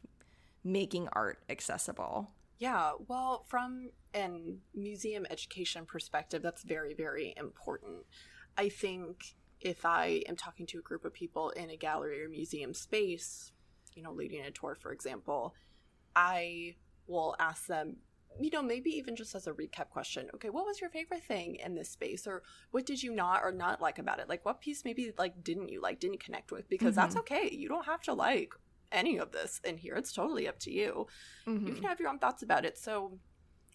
[0.63, 2.31] making art accessible.
[2.59, 2.91] Yeah.
[3.07, 8.05] Well, from an museum education perspective, that's very, very important.
[8.57, 12.29] I think if I am talking to a group of people in a gallery or
[12.29, 13.51] museum space,
[13.95, 15.55] you know, leading a tour, for example,
[16.15, 16.75] I
[17.07, 17.97] will ask them,
[18.39, 21.55] you know, maybe even just as a recap question, okay, what was your favorite thing
[21.55, 22.25] in this space?
[22.27, 24.29] Or what did you not or not like about it?
[24.29, 26.69] Like what piece maybe like didn't you like, didn't connect with?
[26.69, 27.01] Because mm-hmm.
[27.01, 27.49] that's okay.
[27.51, 28.53] You don't have to like
[28.91, 29.95] any of this in here.
[29.95, 31.07] It's totally up to you.
[31.47, 31.67] Mm-hmm.
[31.67, 32.77] You can have your own thoughts about it.
[32.77, 33.19] So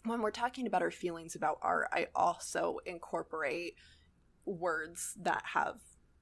[0.04, 3.74] when we're talking about our feelings about art, I also incorporate
[4.44, 5.76] words that have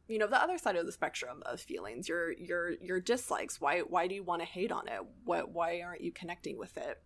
[0.08, 3.80] you know the other side of the spectrum of feelings your your your dislikes why
[3.80, 7.02] why do you want to hate on it what why aren't you connecting with it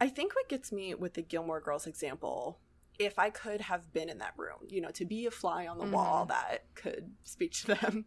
[0.00, 2.58] I think what gets me with the Gilmore Girls example,
[2.98, 5.78] if I could have been in that room, you know, to be a fly on
[5.78, 5.92] the mm.
[5.92, 8.06] wall that could speak to them.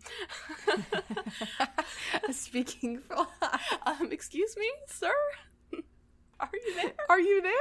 [2.31, 3.27] Speaking fly.
[3.85, 5.13] Um, excuse me, sir?
[6.39, 6.93] Are you there?
[7.09, 7.53] Are you there?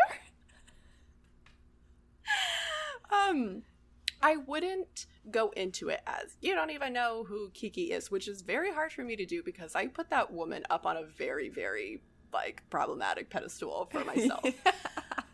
[3.11, 3.63] Um,
[4.23, 8.41] I wouldn't go into it as you don't even know who Kiki is, which is
[8.43, 11.51] very hard for me to do because I put that woman up on a very,
[11.51, 14.45] very like problematic pedestal for myself.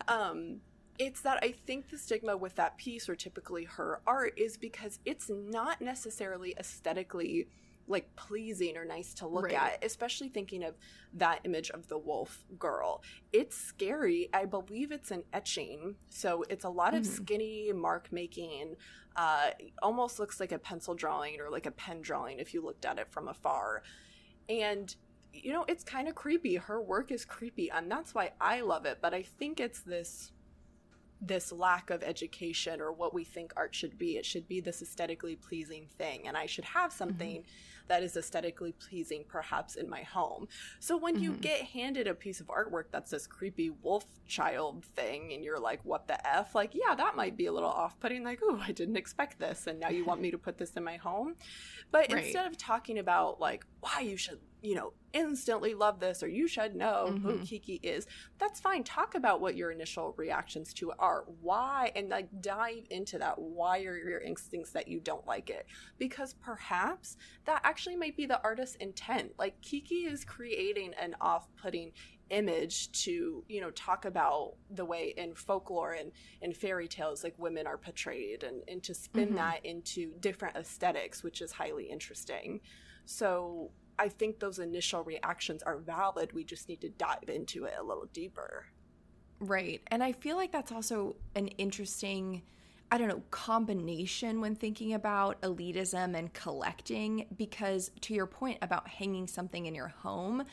[0.08, 0.60] um,
[0.98, 4.98] it's that I think the stigma with that piece, or typically her art, is because
[5.04, 7.48] it's not necessarily aesthetically
[7.88, 9.54] like pleasing or nice to look right.
[9.54, 10.74] at, especially thinking of
[11.14, 13.02] that image of the wolf girl.
[13.32, 14.28] It's scary.
[14.32, 15.96] I believe it's an etching.
[16.10, 16.98] So it's a lot mm-hmm.
[16.98, 18.76] of skinny mark making.
[19.16, 19.50] Uh,
[19.82, 22.98] almost looks like a pencil drawing or like a pen drawing if you looked at
[22.98, 23.82] it from afar.
[24.48, 24.94] And
[25.32, 26.56] you know, it's kind of creepy.
[26.56, 28.98] Her work is creepy, and that's why I love it.
[29.00, 30.32] But I think it's this
[31.20, 34.16] this lack of education or what we think art should be.
[34.16, 38.16] It should be this aesthetically pleasing thing, and I should have something mm-hmm that is
[38.16, 40.46] aesthetically pleasing, perhaps in my home.
[40.78, 41.24] So when mm-hmm.
[41.24, 45.58] you get handed a piece of artwork that's this creepy wolf child thing, and you're
[45.58, 46.54] like, what the F?
[46.54, 49.66] Like, yeah, that might be a little off putting, like, oh, I didn't expect this,
[49.66, 51.34] and now you want me to put this in my home.
[51.90, 52.24] But right.
[52.24, 56.46] instead of talking about, like, why you should you know, instantly love this or you
[56.46, 57.28] should know mm-hmm.
[57.28, 58.06] who Kiki is.
[58.38, 58.84] That's fine.
[58.84, 61.24] Talk about what your initial reactions to it are.
[61.40, 63.38] Why and like dive into that.
[63.38, 65.66] Why are your instincts that you don't like it?
[65.98, 69.32] Because perhaps that actually might be the artist's intent.
[69.38, 71.92] Like Kiki is creating an off-putting
[72.30, 77.34] image to you know talk about the way in folklore and in fairy tales like
[77.38, 79.36] women are portrayed and, and to spin mm-hmm.
[79.36, 82.60] that into different aesthetics which is highly interesting
[83.06, 86.32] so I think those initial reactions are valid.
[86.32, 88.66] We just need to dive into it a little deeper.
[89.40, 89.80] Right.
[89.88, 92.42] And I feel like that's also an interesting,
[92.90, 98.88] I don't know, combination when thinking about elitism and collecting, because to your point about
[98.88, 100.44] hanging something in your home,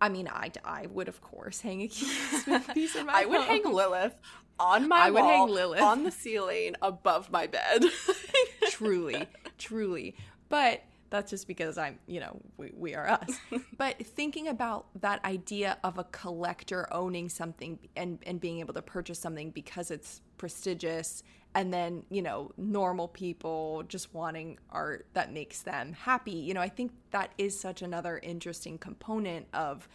[0.00, 1.88] I mean, I, I would, of course, hang a
[2.74, 4.16] piece in my I would hang Lilith
[4.58, 5.80] on my I would hang Lilith.
[5.80, 7.84] on the ceiling above my bed.
[8.70, 10.16] truly, truly.
[10.48, 10.82] But
[11.12, 13.38] that's just because I'm, you know, we, we are us.
[13.76, 18.82] but thinking about that idea of a collector owning something and, and being able to
[18.82, 21.22] purchase something because it's prestigious,
[21.54, 26.62] and then, you know, normal people just wanting art that makes them happy, you know,
[26.62, 29.86] I think that is such another interesting component of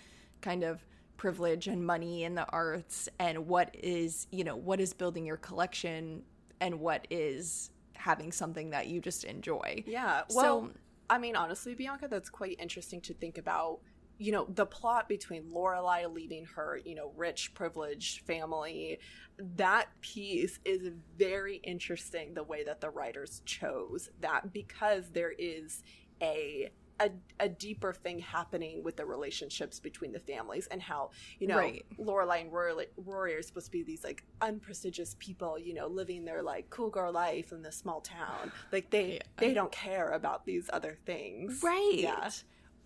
[0.41, 0.85] kind of
[1.17, 5.37] privilege and money in the arts and what is, you know, what is building your
[5.37, 6.21] collection
[6.61, 9.83] and what is having something that you just enjoy.
[9.87, 10.21] Yeah.
[10.29, 10.69] Well, so,
[11.09, 13.79] I mean, honestly, Bianca, that's quite interesting to think about.
[14.19, 18.97] You know, the plot between Lorelai leaving her, you know, rich, privileged family,
[19.37, 25.83] that piece is very interesting the way that the writers chose that because there is
[26.19, 31.47] a a, a deeper thing happening with the relationships between the families and how you
[31.47, 31.85] know right.
[31.99, 36.25] Lorelai and Rory, Rory are supposed to be these like unprestigious people, you know, living
[36.25, 38.51] their like cool girl life in this small town.
[38.71, 39.19] Like they yeah.
[39.37, 41.93] they don't care about these other things, right?
[41.95, 42.29] Yeah,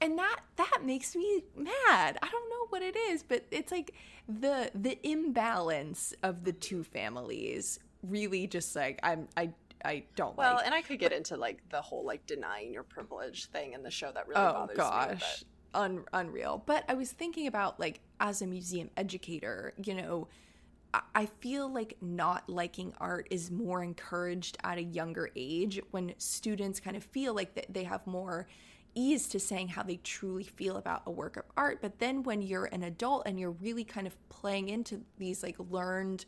[0.02, 2.18] and that that makes me mad.
[2.22, 3.94] I don't know what it is, but it's like
[4.28, 9.52] the the imbalance of the two families really just like I'm I
[9.84, 10.66] I don't well, like.
[10.66, 13.92] and I could get into like the whole like denying your privilege thing in the
[13.92, 15.10] show that really oh, bothers gosh.
[15.10, 15.18] me.
[15.20, 15.80] But...
[15.80, 16.64] Un- unreal.
[16.66, 20.28] But I was thinking about like as a museum educator, you know,
[20.94, 26.14] I-, I feel like not liking art is more encouraged at a younger age when
[26.18, 28.48] students kind of feel like that they have more
[28.94, 31.80] ease to saying how they truly feel about a work of art.
[31.82, 35.56] But then when you're an adult and you're really kind of playing into these like
[35.58, 36.26] learned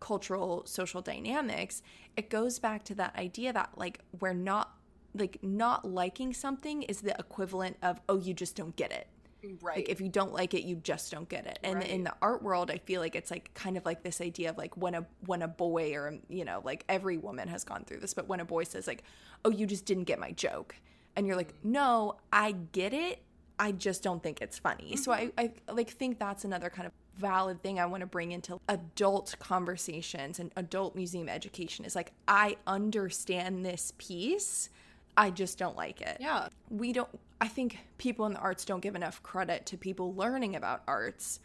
[0.00, 1.82] cultural social dynamics
[2.16, 4.74] it goes back to that idea that like we're not
[5.14, 9.06] like not liking something is the equivalent of oh you just don't get it.
[9.44, 11.58] Mm, right like if you don't like it you just don't get it.
[11.62, 11.88] And Right.
[11.88, 14.58] in the art world i feel like it's like kind of like this idea of
[14.58, 18.00] like when a when a boy or you know like every woman has gone through
[18.00, 19.02] this but when a boy says like
[19.44, 20.76] oh you just didn't get my joke
[21.16, 21.64] and you're like mm.
[21.64, 23.22] no i get it.
[23.56, 24.96] I just don't think it's funny.
[24.96, 25.28] So mm-hmm.
[25.38, 28.60] I, I like think that's another kind of valid thing i want to bring into
[28.68, 34.70] adult conversations and adult museum education is like i understand this piece
[35.16, 36.16] i just don't like it.
[36.20, 36.48] Yeah.
[36.70, 37.08] We don't
[37.40, 41.40] i think people in the arts don't give enough credit to people learning about arts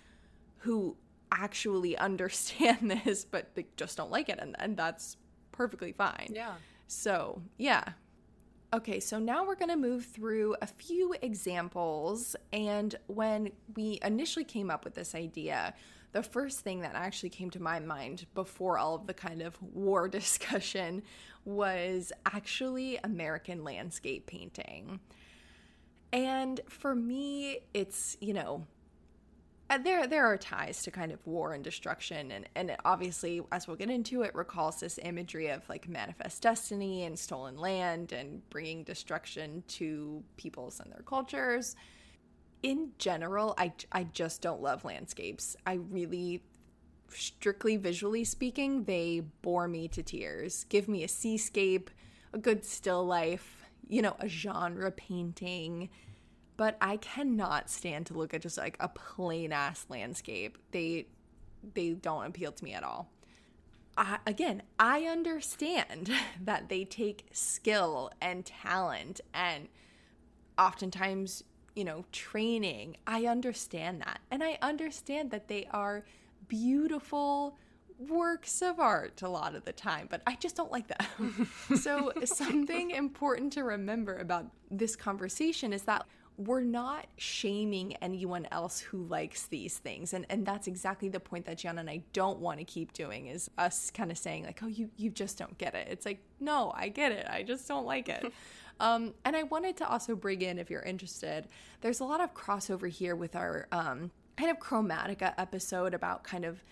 [0.60, 0.96] who
[1.32, 5.18] actually understand this but they just don't like it and, and that's
[5.52, 6.32] perfectly fine.
[6.34, 6.54] Yeah.
[6.88, 7.84] So yeah
[8.74, 14.46] okay so now we're going to move through a few examples and when we initially
[14.46, 15.74] came up with this idea
[16.12, 19.62] the first thing that actually came to my mind before all of the kind of
[19.62, 21.04] war discussion
[21.46, 25.00] was actually American landscape painting.
[26.12, 28.66] And for me, it's, you know,
[29.70, 33.68] Uh, there there are ties to kind of war and destruction and and obviously as
[33.68, 38.48] we'll get into it recalls this imagery of like manifest destiny and stolen land and
[38.50, 41.76] bringing destruction to peoples and their cultures.
[42.64, 45.56] In general i i just don't love landscapes.
[45.68, 46.44] I really
[47.10, 50.64] strictly visually speaking they bore me to tears.
[50.64, 51.92] Give me a seascape
[52.34, 55.90] a good still life you know a genre painting
[56.60, 60.58] but I cannot stand to look at just like a plain ass landscape.
[60.72, 61.08] They
[61.74, 63.10] they don't appeal to me at all.
[63.98, 69.70] I, again, I understand that they take skill and talent and
[70.58, 71.46] oftentimes,
[71.78, 72.98] you know, training.
[73.08, 74.20] I understand that.
[74.30, 76.04] And I understand that they are
[76.50, 77.58] beautiful
[77.98, 81.50] works of art a lot of the time, but I just don't like them.
[81.80, 86.06] so, something important to remember about this conversation is that
[86.40, 90.14] we're not shaming anyone else who likes these things.
[90.14, 93.28] And and that's exactly the point that Gianna and I don't want to keep doing
[93.28, 95.90] is us kind of saying like oh you you just don't get it.
[95.92, 97.28] It's like no I get it.
[97.30, 98.32] I just don't like it.
[98.82, 101.50] Um and I wanted to also bring in if you're interested
[101.82, 106.46] there's a lot of crossover here with our um kind of chromatica episode about kind
[106.46, 106.64] of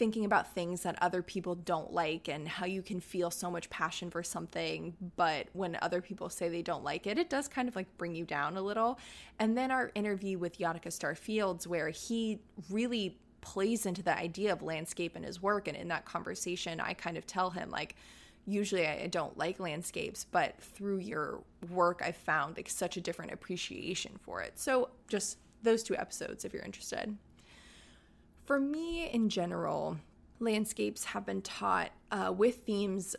[0.00, 3.68] thinking about things that other people don't like and how you can feel so much
[3.68, 7.68] passion for something but when other people say they don't like it it does kind
[7.68, 8.98] of like bring you down a little
[9.38, 12.40] and then our interview with Yadika Star Fields where he
[12.70, 16.94] really plays into the idea of landscape in his work and in that conversation I
[16.94, 17.94] kind of tell him like
[18.46, 21.40] usually I don't like landscapes, but through your
[21.70, 24.58] work, I found like such a different appreciation for it.
[24.58, 27.16] So just those two episodes if you're interested.
[28.50, 29.98] For me, in general,
[30.40, 33.14] landscapes have been taught uh, with themes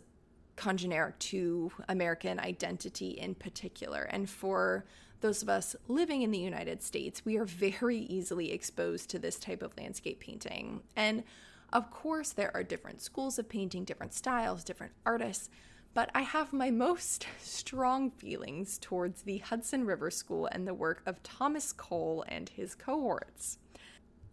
[0.58, 4.02] congeneric to American identity in particular.
[4.02, 4.84] And for
[5.22, 9.40] those of us living in the United States, we are very easily exposed to this
[9.40, 10.82] type of landscape painting.
[10.98, 11.24] And
[11.72, 15.50] of course, there are different schools of painting, different styles, different artists,
[15.94, 21.02] but I have my most strong feelings towards the Hudson River School and the work
[21.06, 23.60] of Thomas Cole and his cohorts.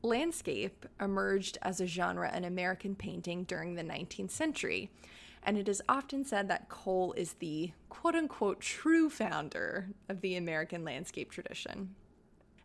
[0.03, 4.91] Landscape emerged as a genre in American painting during the 19th century,
[5.43, 10.37] and it is often said that Cole is the quote unquote true founder of the
[10.37, 11.95] American landscape tradition.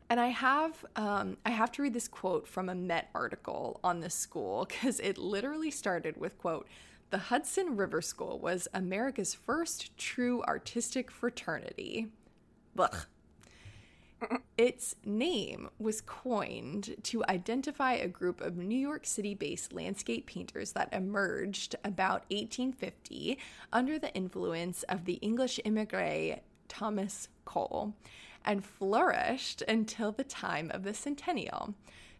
[0.10, 4.00] And I have um, I have to read this quote from a Met article on
[4.00, 6.68] this school because it literally started with quote
[7.10, 12.08] the Hudson River School was America's first true artistic fraternity.
[12.76, 13.06] Blech.
[14.58, 20.74] Its name was coined to identify a group of New York City based landscape painters
[20.74, 23.38] that emerged about 1850
[23.72, 27.94] under the influence of the English immigrant Thomas Cole
[28.46, 31.74] and flourished until the time of the centennial.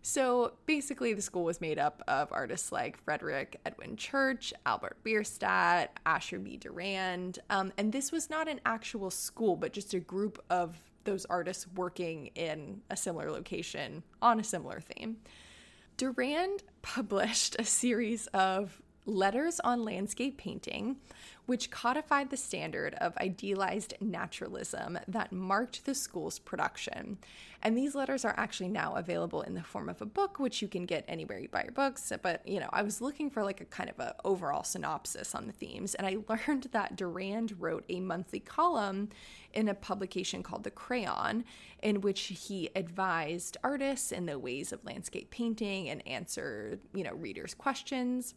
[0.06, 5.98] So basically, the school was made up of artists like Frederick Edwin Church, Albert Bierstadt,
[6.06, 6.58] Asher B.
[6.58, 7.40] Durand.
[7.50, 11.68] Um, and this was not an actual school, but just a group of those artists
[11.76, 15.18] working in a similar location on a similar theme.
[15.98, 20.98] Durand published a series of letters on landscape painting,
[21.46, 27.18] which codified the standard of idealized naturalism that marked the school's production.
[27.62, 30.68] And these letters are actually now available in the form of a book, which you
[30.68, 32.12] can get anywhere you buy your books.
[32.22, 35.48] But, you know, I was looking for like a kind of a overall synopsis on
[35.48, 39.10] the themes, and I learned that Durand wrote a monthly column
[39.54, 41.44] in a publication called The Crayon,
[41.82, 47.14] in which he advised artists in the ways of landscape painting and answered, you know,
[47.14, 48.34] readers' questions.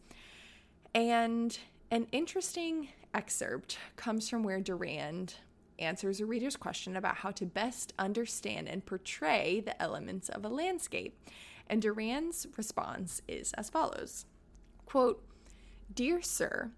[0.97, 1.59] And
[1.91, 5.35] an interesting excerpt comes from where Durand
[5.79, 10.49] answers a reader's question about how to best understand and portray the elements of a
[10.49, 11.15] landscape.
[11.69, 14.25] And Durand's response is as follows
[14.87, 15.23] quote,
[15.93, 16.71] Dear Sir,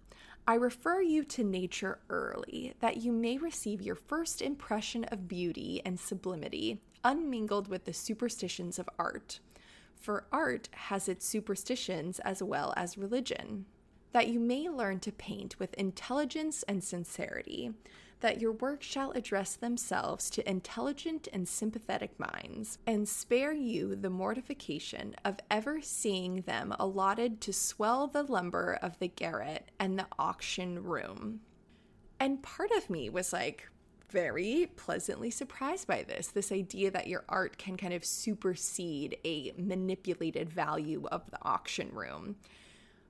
[0.45, 5.81] I refer you to nature early, that you may receive your first impression of beauty
[5.85, 9.39] and sublimity, unmingled with the superstitions of art.
[9.95, 13.65] For art has its superstitions as well as religion
[14.11, 17.71] that you may learn to paint with intelligence and sincerity,
[18.21, 24.09] that your work shall address themselves to intelligent and sympathetic minds, and spare you the
[24.09, 30.07] mortification of ever seeing them allotted to swell the lumber of the garret and the
[30.17, 31.39] auction room.
[32.19, 33.69] And part of me was like,
[34.11, 39.53] very pleasantly surprised by this this idea that your art can kind of supersede a
[39.55, 42.35] manipulated value of the auction room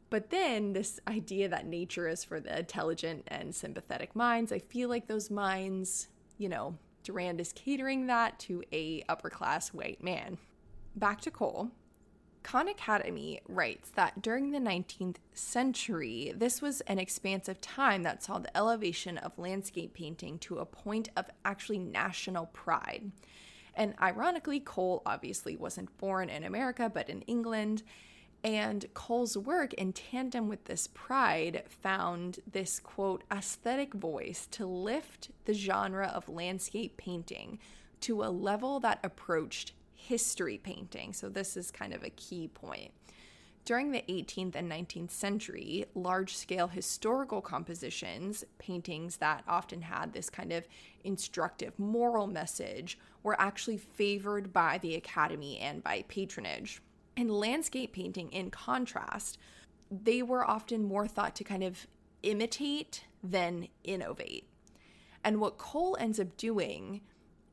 [0.10, 4.90] but then this idea that nature is for the intelligent and sympathetic minds, I feel
[4.90, 6.08] like those minds,
[6.38, 10.38] you know, Durand is catering that to a upper class white man.
[10.96, 11.72] Back to Cole.
[12.42, 18.40] Khan Academy writes that during the 19th century, this was an expansive time that saw
[18.40, 23.12] the elevation of landscape painting to a point of actually national pride.
[23.76, 27.84] And ironically, Cole obviously wasn't born in America, but in England.
[28.44, 35.30] And Cole's work, in tandem with this pride, found this quote aesthetic voice to lift
[35.46, 37.60] the genre of landscape painting
[38.02, 41.12] to a level that approached history painting.
[41.12, 42.92] So, this is kind of a key point.
[43.66, 50.30] During the 18th and 19th century, large scale historical compositions, paintings that often had this
[50.30, 50.66] kind of
[51.04, 56.82] instructive moral message, were actually favored by the Academy and by patronage.
[57.20, 59.38] And landscape painting, in contrast,
[59.92, 61.86] they were often more thought to kind of
[62.24, 64.48] imitate than innovate.
[65.22, 67.02] And what Cole ends up doing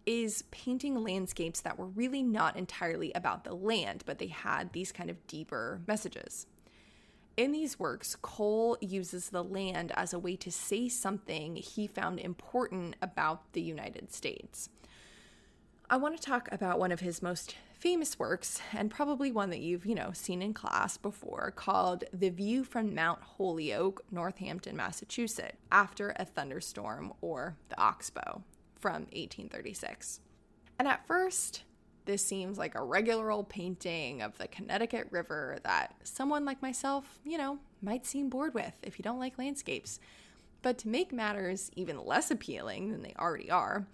[0.06, 4.92] is painting landscapes that were really not entirely about the land, but they had these
[4.92, 6.46] kind of deeper messages.
[7.36, 12.20] In these works, Cole uses the land as a way to say something he found
[12.20, 14.68] important about the United States.
[15.90, 17.56] I want to talk about one of his most
[17.86, 22.30] famous works, and probably one that you've, you know, seen in class before, called The
[22.30, 28.42] View from Mount Holyoke, Northampton, Massachusetts, after a thunderstorm, or the Oxbow
[28.74, 30.18] from 1836.
[30.80, 31.62] And at first,
[32.06, 37.20] this seems like a regular old painting of the Connecticut River that someone like myself,
[37.24, 40.00] you know, might seem bored with if you don't like landscapes.
[40.60, 43.86] But to make matters even less appealing than they already are,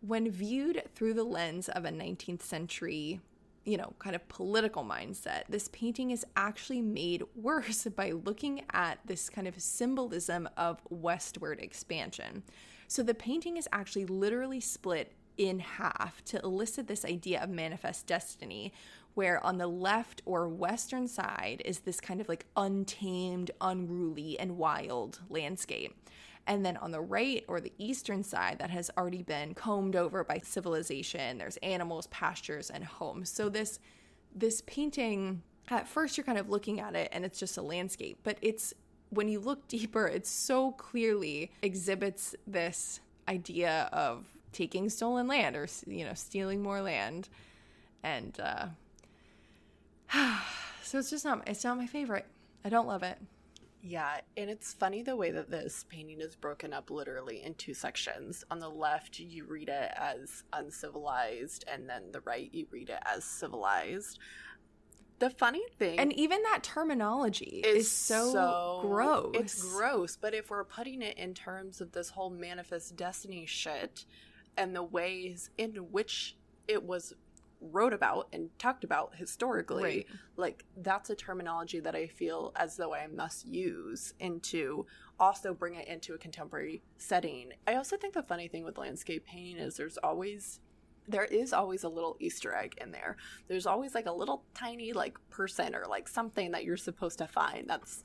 [0.00, 3.20] when viewed through the lens of a 19th century,
[3.68, 8.98] you know, kind of political mindset, this painting is actually made worse by looking at
[9.04, 12.42] this kind of symbolism of westward expansion.
[12.86, 18.06] So the painting is actually literally split in half to elicit this idea of manifest
[18.06, 18.72] destiny,
[19.14, 24.56] where on the left or western side is this kind of like untamed, unruly, and
[24.56, 25.94] wild landscape.
[26.48, 30.24] And then on the right or the eastern side, that has already been combed over
[30.24, 31.38] by civilization.
[31.38, 33.30] There's animals, pastures, and homes.
[33.30, 33.78] So this
[34.34, 38.18] this painting, at first you're kind of looking at it and it's just a landscape,
[38.24, 38.74] but it's
[39.10, 45.66] when you look deeper, it so clearly exhibits this idea of taking stolen land or
[45.86, 47.28] you know stealing more land,
[48.02, 48.66] and uh,
[50.82, 52.26] so it's just not it's not my favorite.
[52.64, 53.18] I don't love it.
[53.80, 57.74] Yeah, and it's funny the way that this painting is broken up literally in two
[57.74, 58.44] sections.
[58.50, 62.98] On the left, you read it as uncivilized, and then the right, you read it
[63.06, 64.18] as civilized.
[65.20, 69.34] The funny thing, and even that terminology is, is so, so, gross.
[69.34, 74.04] It's gross, but if we're putting it in terms of this whole manifest destiny shit
[74.56, 76.36] and the ways in which
[76.68, 77.14] it was
[77.60, 80.06] wrote about and talked about historically right.
[80.36, 84.86] like that's a terminology that i feel as though i must use into
[85.20, 87.52] also bring it into a contemporary setting.
[87.66, 90.60] I also think the funny thing with landscape painting is there's always
[91.10, 93.16] there is always a little easter egg in there.
[93.48, 97.26] There's always like a little tiny like person or like something that you're supposed to
[97.26, 98.04] find that's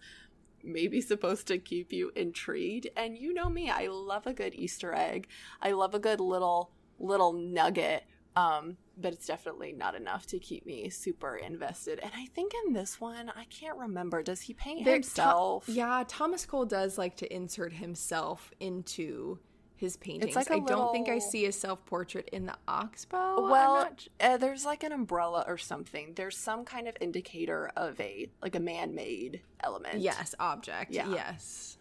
[0.63, 2.87] maybe supposed to keep you intrigued.
[2.95, 5.27] And you know me i love a good easter egg.
[5.61, 10.65] I love a good little little nugget um, but it's definitely not enough to keep
[10.65, 11.99] me super invested.
[11.99, 14.23] And I think in this one, I can't remember.
[14.23, 15.65] Does he paint himself?
[15.67, 19.39] yeah, Thomas Cole does like to insert himself into
[19.75, 20.25] his paintings.
[20.27, 20.85] It's like I little...
[20.85, 23.49] don't think I see a self portrait in the oxbow.
[23.49, 24.07] Well, not...
[24.19, 26.13] uh, there's like an umbrella or something.
[26.15, 29.99] There's some kind of indicator of a like a man made element.
[29.99, 30.93] Yes, object.
[30.93, 31.09] Yeah.
[31.09, 31.77] Yes.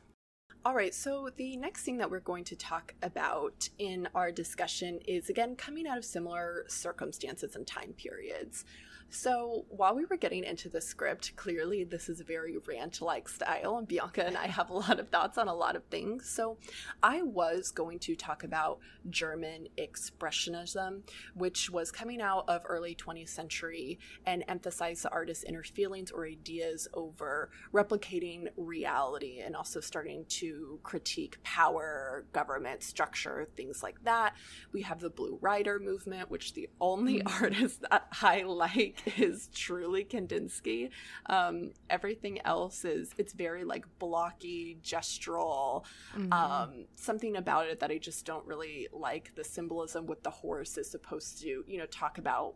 [0.64, 5.00] All right, so the next thing that we're going to talk about in our discussion
[5.08, 8.64] is again coming out of similar circumstances and time periods.
[9.14, 13.28] So while we were getting into the script, clearly this is a very rant like
[13.28, 16.30] style, and Bianca and I have a lot of thoughts on a lot of things.
[16.30, 16.56] So
[17.02, 18.78] I was going to talk about
[19.10, 21.02] German Expressionism,
[21.34, 26.24] which was coming out of early 20th century and emphasized the artist's inner feelings or
[26.24, 34.34] ideas over replicating reality and also starting to critique power, government structure, things like that.
[34.72, 37.30] We have the Blue Rider movement, which the only mm.
[37.42, 40.90] artist that I like is truly Kandinsky.
[41.26, 45.84] Um, everything else is it's very like blocky, gestural.
[46.16, 46.32] Mm-hmm.
[46.32, 49.32] Um, something about it that I just don't really like.
[49.34, 52.54] The symbolism with the horse is supposed to, you know, talk about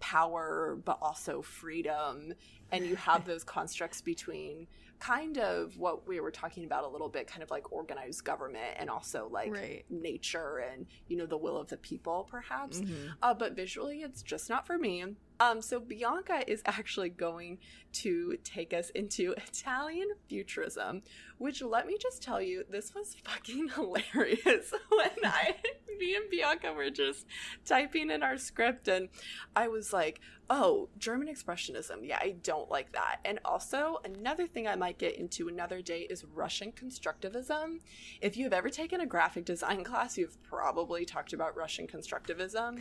[0.00, 2.32] power but also freedom
[2.70, 4.66] and you have those constructs between
[4.98, 8.74] kind of what we were talking about a little bit kind of like organized government
[8.78, 9.84] and also like right.
[9.90, 13.08] nature and you know the will of the people perhaps mm-hmm.
[13.22, 15.04] uh, but visually it's just not for me
[15.40, 17.58] um, so Bianca is actually going
[17.92, 21.02] to take us into Italian futurism,
[21.38, 25.54] which let me just tell you, this was fucking hilarious when I,
[25.98, 27.26] me and Bianca were just
[27.64, 29.08] typing in our script, and
[29.54, 30.20] I was like,
[30.50, 31.98] oh, German Expressionism.
[32.02, 33.18] Yeah, I don't like that.
[33.24, 37.80] And also, another thing I might get into another day is Russian constructivism.
[38.20, 42.80] If you've ever taken a graphic design class, you've probably talked about Russian constructivism.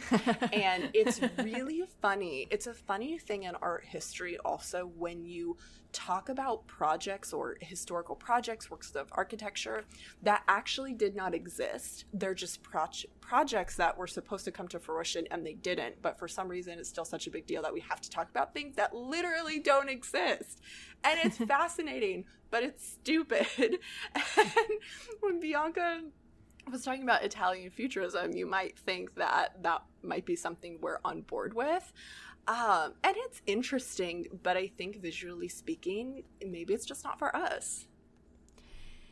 [0.53, 2.46] and it's really funny.
[2.49, 5.57] It's a funny thing in art history also when you
[5.91, 9.85] talk about projects or historical projects, works of architecture
[10.21, 12.05] that actually did not exist.
[12.13, 12.87] They're just pro-
[13.21, 16.01] projects that were supposed to come to fruition and they didn't.
[16.01, 18.29] But for some reason, it's still such a big deal that we have to talk
[18.29, 20.61] about things that literally don't exist.
[21.03, 23.47] And it's fascinating, but it's stupid.
[23.57, 24.51] and
[25.21, 26.01] when Bianca
[26.71, 31.21] was talking about Italian futurism, you might think that that might be something we're on
[31.21, 31.91] board with.
[32.47, 37.87] Um, and it's interesting, but I think visually speaking, maybe it's just not for us.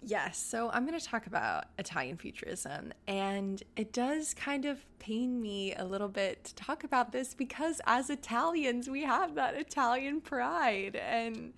[0.02, 5.42] Yes, so I'm going to talk about Italian futurism, and it does kind of pain
[5.42, 10.22] me a little bit to talk about this because as Italians, we have that Italian
[10.22, 11.54] pride, and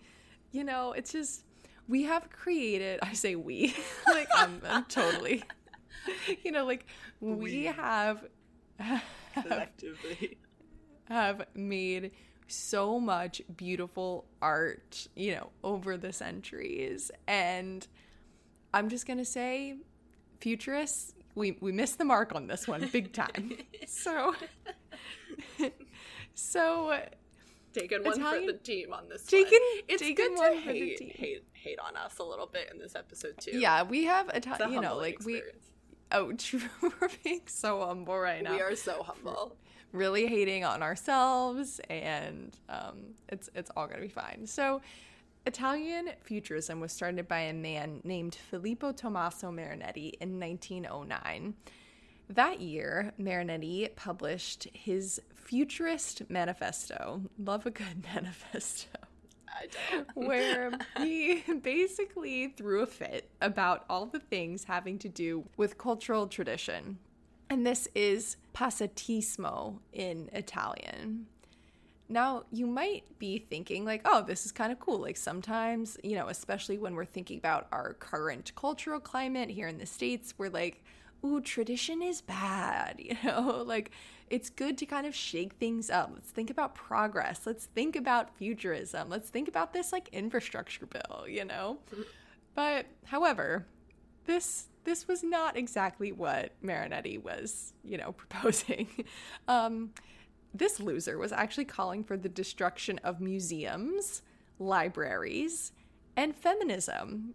[0.52, 1.44] you know, it's just
[1.90, 3.00] we have created.
[3.04, 3.76] I say we,
[4.08, 5.44] like I'm, I'm totally,
[6.44, 6.86] you know, like
[7.20, 8.24] we, we have,
[9.44, 10.38] collectively
[11.10, 12.12] have made
[12.48, 17.12] so much beautiful art, you know, over the centuries.
[17.28, 17.86] And
[18.74, 19.76] I'm just gonna say,
[20.40, 23.58] futurists, we we missed the mark on this one big time.
[23.88, 24.34] so,
[26.34, 27.00] so
[27.74, 29.84] taking one Italian- for the team on this Taking- one.
[29.88, 32.96] It's taking good one to hate, hate hate on us a little bit in this
[32.96, 33.58] episode too.
[33.60, 34.72] yeah, we have a Italian.
[34.74, 35.42] You know, like we.
[36.10, 36.62] Oh, true.
[36.82, 38.54] We're being so humble right now.
[38.54, 39.58] we are so humble.
[39.92, 44.46] Really hating on ourselves and um, it's it's all gonna be fine.
[44.46, 44.82] So
[45.46, 51.54] italian futurism was started by a man named filippo tommaso marinetti in 1909
[52.28, 58.90] that year marinetti published his futurist manifesto love a good manifesto
[60.14, 66.28] where he basically threw a fit about all the things having to do with cultural
[66.28, 67.00] tradition.
[67.50, 71.28] And this is passatismo in Italian.
[72.10, 75.00] Now, you might be thinking, like, oh, this is kind of cool.
[75.00, 79.78] Like, sometimes, you know, especially when we're thinking about our current cultural climate here in
[79.78, 80.84] the States, we're like,
[81.26, 83.64] ooh, tradition is bad, you know?
[83.66, 83.92] Like,
[84.30, 86.12] it's good to kind of shake things up.
[86.14, 87.42] Let's think about progress.
[87.46, 89.10] Let's think about futurism.
[89.10, 91.80] Let's think about this, like, infrastructure bill, you know?
[92.56, 93.66] But, however,
[94.26, 98.88] this this was not exactly what Marinetti was, you know, proposing.
[99.48, 99.92] Um,
[100.54, 104.22] this loser was actually calling for the destruction of museums,
[104.60, 105.74] libraries,
[106.16, 107.34] and feminism.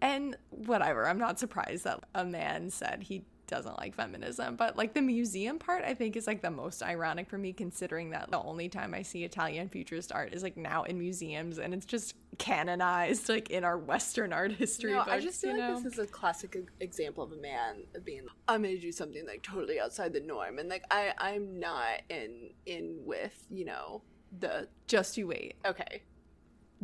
[0.00, 4.94] And whatever, I'm not surprised that a man said he doesn't like feminism, but like
[4.94, 8.40] the museum part, I think is like the most ironic for me, considering that the
[8.40, 12.14] only time I see Italian futurist art is like now in museums and it's just
[12.38, 15.10] canonized like in our Western art history No, books.
[15.10, 15.80] I just feel like know?
[15.80, 19.80] this is a classic example of a man being I'm gonna do something like totally
[19.80, 24.02] outside the norm and like I I'm not in in with you know
[24.40, 25.54] the just you wait.
[25.66, 26.02] okay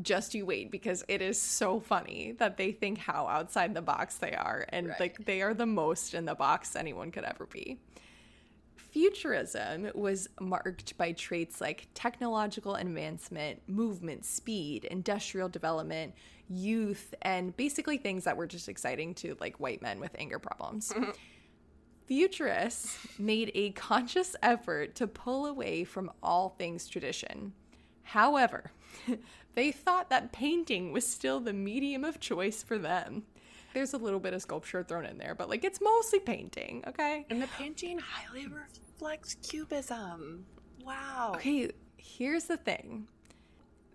[0.03, 4.17] just you wait because it is so funny that they think how outside the box
[4.17, 5.01] they are and Right.
[5.01, 7.79] like they are the most in the box anyone could ever be.
[8.77, 16.15] Futurism was marked by traits like technological advancement, movement, speed, industrial development,
[16.49, 20.93] youth, and basically things that were just exciting to like white men with anger problems.
[20.93, 21.11] Mm-hmm.
[22.07, 27.53] Futurists made a conscious effort to pull away from all things tradition.
[28.03, 28.71] However,
[29.55, 33.25] they thought that painting was still the medium of choice for them.
[33.73, 37.27] There's a little bit of sculpture thrown in there, but like it's mostly painting, okay?
[37.31, 40.45] and the painting highly reflects cubism
[40.85, 43.09] wow Okay, here's the thing.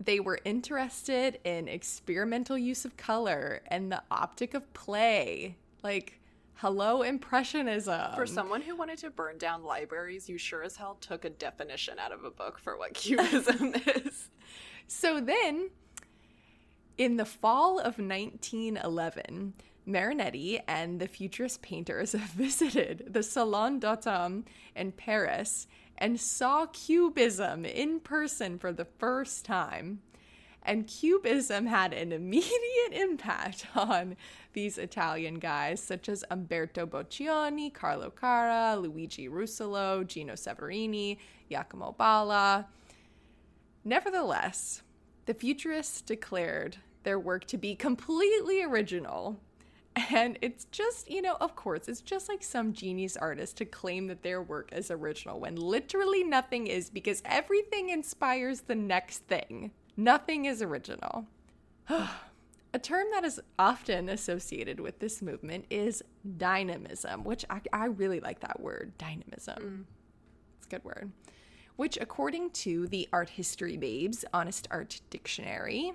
[0.02, 5.56] They were interested in experimental use of color and the optic of play.
[5.82, 6.20] Like,
[6.54, 8.14] hello, Impressionism.
[8.14, 11.98] for someone who wanted to burn down libraries you sure as hell took a definition
[11.98, 14.28] out of a book for what cubism is
[14.92, 15.70] So then,
[16.98, 19.54] in the fall of 1911,
[19.86, 24.42] Marinetti and the futurist painters visited the Salon d'Automne
[24.74, 30.00] in Paris and saw Cubism in person for the first time.
[30.64, 34.16] And Cubism had an immediate impact on
[34.54, 41.16] these Italian guys, such as Umberto Boccioni, Carlo Carrà, Luigi Russolo, Gino Severini,
[41.48, 42.66] Giacomo Balla.
[43.84, 44.82] Nevertheless,
[45.26, 49.40] the futurists declared their work to be completely original.
[50.10, 54.06] And it's just, you know, of course, it's just like some genius artist to claim
[54.06, 59.72] that their work is original when literally nothing is because everything inspires the next thing.
[59.96, 61.26] Nothing is original.
[62.72, 66.04] A term that is often associated with this movement is
[66.36, 69.58] dynamism, which I, I really like that word, dynamism.
[69.58, 69.84] Mm.
[70.58, 71.10] It's a good word.
[71.80, 75.94] Which, according to the Art History Babes Honest Art Dictionary,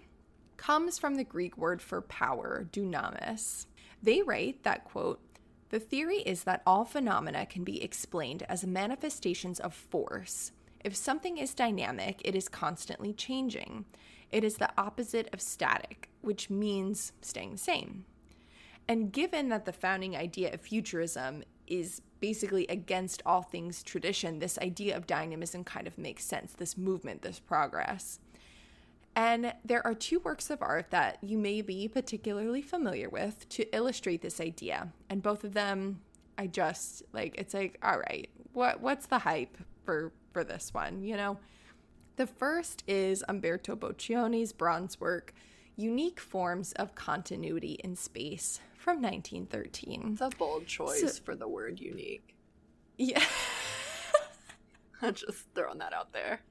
[0.58, 3.68] comes from the Greek word for power, dunamis.
[4.02, 5.22] They write that, quote,
[5.70, 10.54] the theory is that all phenomena can be explained as manifestations of force.
[10.84, 13.86] If something is dynamic, it is constantly changing.
[14.32, 18.06] It is the opposite of static, which means staying the same.
[18.88, 24.58] And given that the founding idea of futurism is basically against all things tradition, this
[24.58, 28.20] idea of dynamism kind of makes sense this movement, this progress.
[29.16, 33.76] And there are two works of art that you may be particularly familiar with to
[33.76, 34.92] illustrate this idea.
[35.08, 36.02] And both of them,
[36.36, 41.04] I just like it's like, all right, what what's the hype for for this one,
[41.04, 41.38] you know?
[42.16, 45.32] The first is Umberto Boccioni's bronze work,
[45.76, 50.12] Unique Forms of Continuity in Space from 1913.
[50.14, 52.36] it's a bold choice So- for the word unique
[52.98, 53.24] Yeah.
[55.02, 56.42] i'm just throwing that out there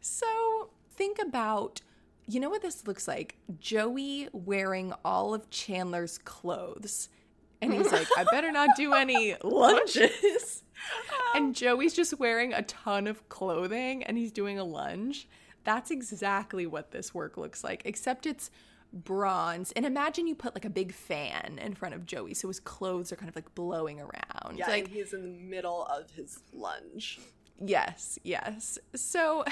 [0.00, 1.80] So think about
[2.26, 3.36] you know what this looks like?
[3.58, 7.08] Joey wearing all of Chandler's clothes.
[7.60, 10.62] And he's like, I better not do any lunges.
[11.34, 15.28] and Joey's just wearing a ton of clothing and he's doing a lunge.
[15.64, 18.50] That's exactly what this work looks like, except it's
[18.92, 19.72] bronze.
[19.72, 23.12] And imagine you put like a big fan in front of Joey, so his clothes
[23.12, 24.58] are kind of like blowing around.
[24.58, 27.20] Yeah, like and he's in the middle of his lunge.
[27.64, 28.78] Yes, yes.
[28.94, 29.44] So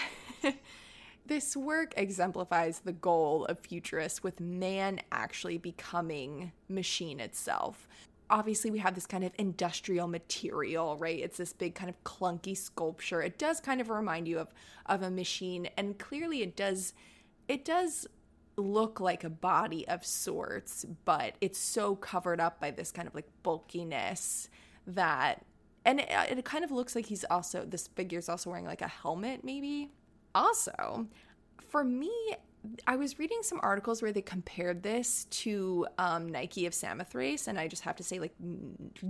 [1.27, 7.89] this work exemplifies the goal of futurists with man actually becoming machine itself.
[8.29, 11.19] Obviously, we have this kind of industrial material, right?
[11.19, 13.23] It's this big kind of clunky sculpture.
[13.23, 14.55] It does kind of remind you of
[14.87, 16.95] of a machine, and clearly it does
[17.49, 18.07] it does
[18.61, 23.15] look like a body of sorts, but it's so covered up by this kind of
[23.15, 24.49] like bulkiness
[24.87, 25.45] that
[25.85, 28.89] and it, it kind of looks like he's also this figure's also wearing like a
[28.89, 29.91] helmet maybe?
[30.35, 31.07] Also
[31.71, 32.13] for me
[32.87, 37.59] i was reading some articles where they compared this to um, nike of samothrace and
[37.59, 38.35] i just have to say like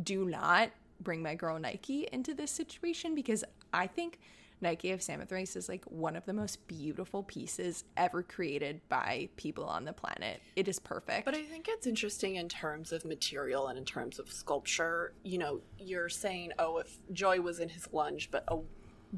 [0.05, 0.71] do not
[1.01, 3.43] bring my girl nike into this situation because
[3.73, 4.21] i think
[4.61, 9.65] Nike of Samothrace is like one of the most beautiful pieces ever created by people
[9.65, 10.41] on the planet.
[10.57, 11.25] It is perfect.
[11.25, 15.15] But I think it's interesting in terms of material and in terms of sculpture.
[15.23, 18.59] You know, you're saying, oh, if Joy was in his lunge, but a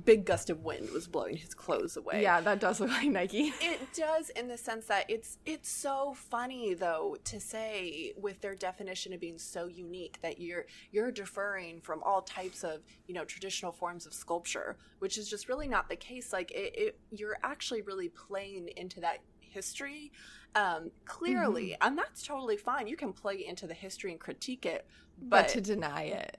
[0.05, 2.23] big gust of wind was blowing his clothes away.
[2.23, 3.53] Yeah, that does look like Nike.
[3.61, 8.55] it does in the sense that it's it's so funny though to say with their
[8.55, 13.25] definition of being so unique that you're you're deferring from all types of, you know,
[13.25, 16.33] traditional forms of sculpture, which is just really not the case.
[16.33, 20.11] Like it, it you're actually really playing into that history
[20.55, 21.87] um clearly mm-hmm.
[21.87, 24.87] and that's totally fine you can play into the history and critique it
[25.19, 26.39] but, but to deny it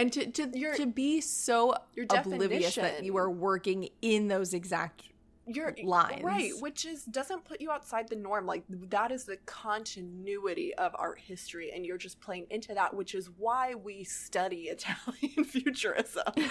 [0.00, 1.74] and to to, your, to be so
[2.08, 5.04] oblivious that you are working in those exact
[5.46, 6.22] your lines.
[6.22, 8.46] right which is doesn't put you outside the norm.
[8.46, 13.14] Like that is the continuity of art history and you're just playing into that which
[13.14, 16.32] is why we study italian futurism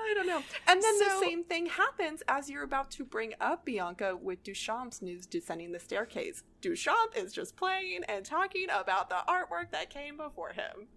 [0.00, 0.42] I don't know.
[0.66, 4.42] And then so, the same thing happens as you're about to bring up Bianca with
[4.42, 6.42] Duchamp's nude descending the staircase.
[6.62, 10.88] Duchamp is just playing and talking about the artwork that came before him.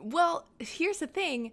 [0.00, 1.52] Well, here's the thing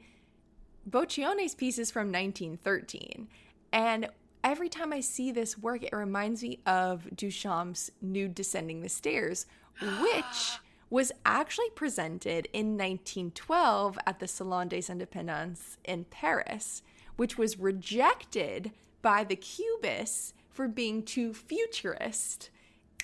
[0.90, 3.28] Boccioni's piece is from 1913.
[3.72, 4.10] And
[4.44, 9.46] every time I see this work, it reminds me of Duchamp's Nude Descending the Stairs,
[9.82, 16.82] which was actually presented in 1912 at the Salon des Indépendants in Paris
[17.20, 22.50] which was rejected by the Cubists for being too futurist.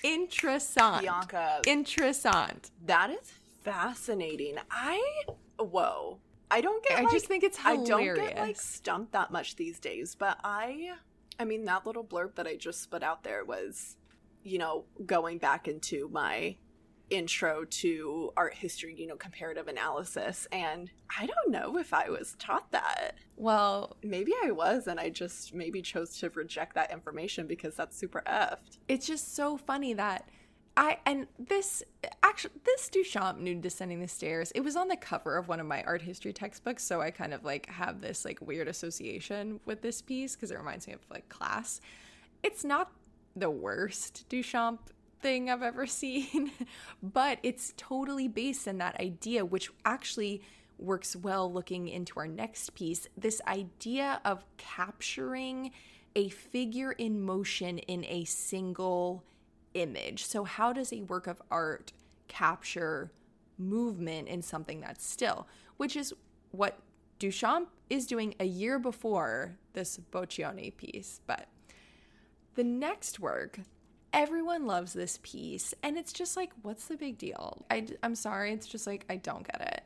[0.02, 1.02] Interessant.
[1.02, 1.60] Bianca.
[1.66, 2.70] Interessant.
[2.86, 3.30] That is
[3.62, 4.56] fascinating.
[4.70, 5.02] I
[5.58, 6.18] whoa.
[6.50, 7.90] I don't get I like, just think it's hilarious.
[7.90, 10.94] I don't get like stumped that much these days, but I
[11.38, 13.96] I mean that little blurb that I just spit out there was,
[14.42, 16.56] you know, going back into my
[17.10, 20.46] intro to art history, you know, comparative analysis.
[20.52, 23.16] And I don't know if I was taught that.
[23.36, 27.96] Well, maybe I was, and I just maybe chose to reject that information because that's
[27.96, 28.78] super effed.
[28.88, 30.28] It's just so funny that.
[30.78, 31.82] I and this
[32.22, 34.52] actually this Duchamp nude descending the stairs.
[34.54, 37.32] It was on the cover of one of my art history textbooks, so I kind
[37.32, 41.00] of like have this like weird association with this piece because it reminds me of
[41.10, 41.80] like class.
[42.42, 42.92] It's not
[43.34, 44.78] the worst Duchamp
[45.20, 46.52] thing I've ever seen,
[47.02, 50.42] but it's totally based in that idea, which actually
[50.78, 53.08] works well looking into our next piece.
[53.16, 55.70] This idea of capturing
[56.14, 59.24] a figure in motion in a single
[59.74, 60.24] image.
[60.24, 61.92] So, how does a work of art
[62.28, 63.12] capture
[63.58, 65.46] movement in something that's still?
[65.76, 66.14] Which is
[66.50, 66.78] what
[67.18, 71.20] Duchamp is doing a year before this Boccioni piece.
[71.26, 71.48] But
[72.54, 73.60] the next work
[74.16, 77.64] everyone loves this piece and it's just like what's the big deal?
[77.70, 79.82] I, i'm sorry it's just like i don't get it.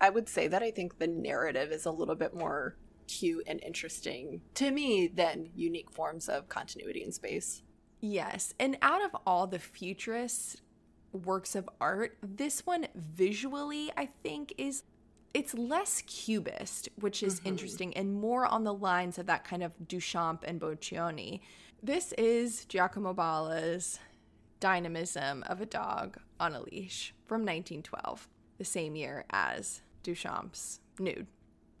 [0.00, 2.76] I would say that i think the narrative is a little bit more
[3.08, 7.62] cute and interesting to me than unique forms of continuity in space.
[8.00, 10.62] Yes and out of all the futurist
[11.12, 14.82] works of art this one visually i think is
[15.32, 17.48] it's less cubist which is mm-hmm.
[17.48, 21.40] interesting and more on the lines of that kind of duchamp and boccioni
[21.84, 23.98] this is Giacomo Balla's
[24.58, 28.26] Dynamism of a Dog on a Leash from 1912,
[28.56, 31.26] the same year as Duchamp's Nude.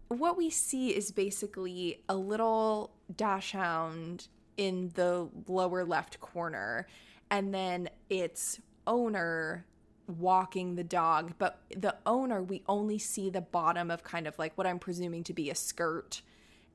[0.08, 4.28] What we see is basically a little dachshund
[4.58, 6.86] in the lower left corner,
[7.30, 9.64] and then its owner
[10.06, 11.32] walking the dog.
[11.38, 15.24] But the owner, we only see the bottom of kind of like what I'm presuming
[15.24, 16.20] to be a skirt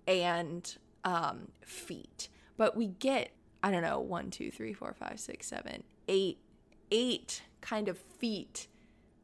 [0.07, 2.30] and um, feet
[2.60, 3.32] But we get,
[3.64, 6.39] I don't know, one, two, three, four, five, six, seven, eight,
[6.91, 8.68] eight kind of feet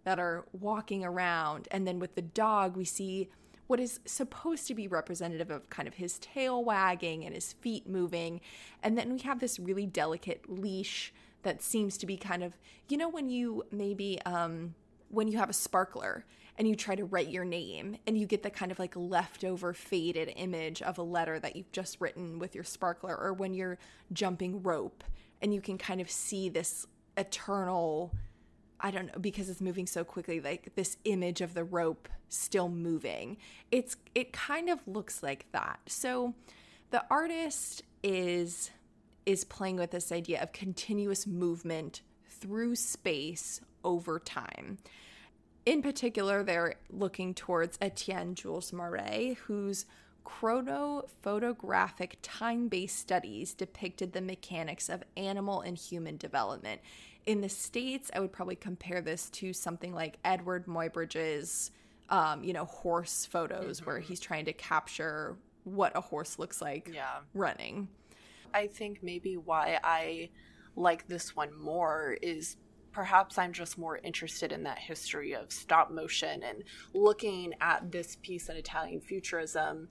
[0.05, 1.67] that are walking around.
[1.69, 3.27] And then with the dog, we see
[3.67, 7.89] what is supposed to be representative of kind of his tail wagging and his feet
[7.89, 8.39] moving.
[8.81, 11.13] And then we have this really delicate leash
[11.43, 12.57] that seems to be kind of,
[12.88, 14.75] you know, when you maybe, um,
[15.09, 16.23] when you have a sparkler
[16.57, 19.73] and you try to write your name and you get the kind of like leftover
[19.73, 23.77] faded image of a letter that you've just written with your sparkler, or when you're
[24.13, 25.03] jumping rope
[25.41, 26.85] and you can kind of see this
[27.17, 28.13] eternal
[28.79, 32.69] I don't know because it's moving so quickly like this image of the rope still
[32.69, 33.37] moving.
[33.71, 35.79] It's it kind of looks like that.
[35.87, 36.33] So
[36.91, 38.71] the artist is
[39.25, 44.77] is playing with this idea of continuous movement through space over time.
[45.66, 49.86] In particular, they're looking towards Etienne Jules Marey, whose
[50.26, 56.82] chronophotographic time based studies depicted the mechanics of animal and human development.
[57.26, 61.72] In the States, I would probably compare this to something like Edward Muybridge's,
[62.09, 63.86] um, you know, horse photos, mm-hmm.
[63.89, 67.22] where he's trying to capture what a horse looks like yeah.
[67.34, 67.88] running.
[68.53, 70.30] I think maybe why I
[70.76, 72.57] like this one more is
[72.95, 78.15] perhaps I'm just more interested in that history of stop motion and looking at this
[78.21, 79.89] piece in Italian Futurism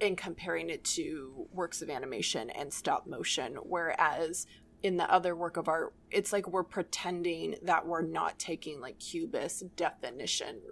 [0.00, 3.56] and comparing it to works of animation and stop motion.
[3.62, 4.46] Whereas
[4.82, 8.98] in the other work of art, it's like we're pretending that we're not taking like
[8.98, 10.62] cubist definition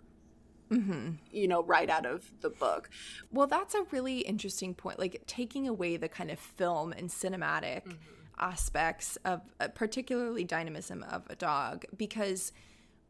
[0.70, 1.10] Mm-hmm.
[1.30, 2.88] you know, right out of the book.
[3.30, 4.98] Well, that's a really interesting point.
[4.98, 8.21] Like taking away the kind of film and cinematic mm-hmm.
[8.38, 12.52] Aspects of, uh, particularly dynamism of a dog, because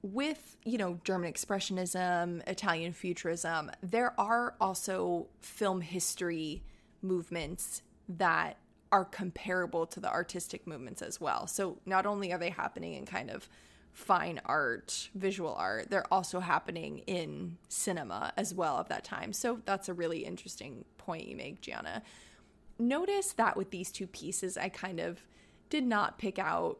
[0.02, 6.62] with you know German expressionism, Italian futurism, there are also film history
[7.02, 8.58] movements that
[8.90, 11.46] are comparable to the artistic movements as well.
[11.46, 13.48] So not only are they happening in kind of
[13.92, 19.32] fine art, visual art, they're also happening in cinema as well of that time.
[19.32, 22.02] So that's a really interesting point you make, Gianna.
[22.78, 25.20] Notice that with these two pieces, I kind of
[25.70, 26.78] did not pick out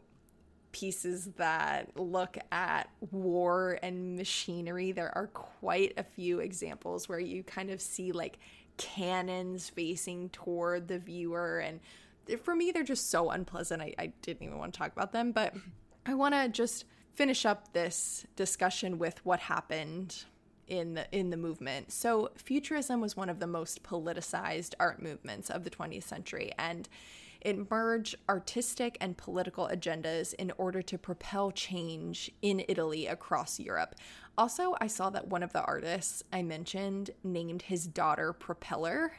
[0.73, 4.93] pieces that look at war and machinery.
[4.93, 8.39] There are quite a few examples where you kind of see like
[8.79, 11.59] cannons facing toward the viewer.
[11.59, 11.81] And
[12.43, 13.83] for me, they're just so unpleasant.
[13.83, 15.33] I, I didn't even want to talk about them.
[15.33, 15.55] But
[16.07, 20.25] I want to just finish up this discussion with what happened
[20.73, 21.93] in the in the movement.
[21.93, 26.89] So futurism was one of the most politicized art movements of the 20th century and
[27.43, 33.97] it merged artistic and political agendas in order to propel change in Italy across Europe.
[34.39, 39.15] Also, I saw that one of the artists I mentioned named his daughter Propeller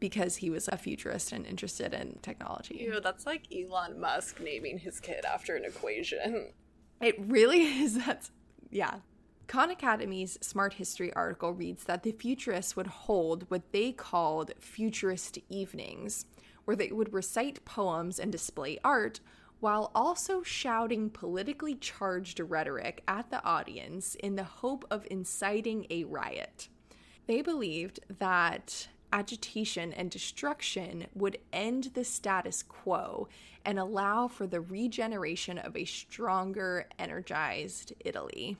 [0.00, 2.78] because he was a futurist and interested in technology.
[2.80, 6.48] Ew, that's like Elon Musk naming his kid after an equation.
[7.00, 8.04] It really is.
[8.04, 8.32] That's,
[8.70, 8.96] yeah.
[9.50, 16.24] Khan Academy's Smarthistory article reads that the futurists would hold what they called futurist evenings,
[16.66, 19.18] where they would recite poems and display art
[19.58, 26.04] while also shouting politically charged rhetoric at the audience in the hope of inciting a
[26.04, 26.68] riot.
[27.26, 33.26] They believed that agitation and destruction would end the status quo
[33.64, 38.56] and allow for the regeneration of a stronger, energized Italy.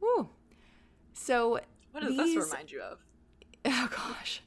[0.00, 0.28] Woo.
[1.12, 1.60] So,
[1.92, 2.98] what does these, this remind you of?
[3.68, 4.42] Oh gosh.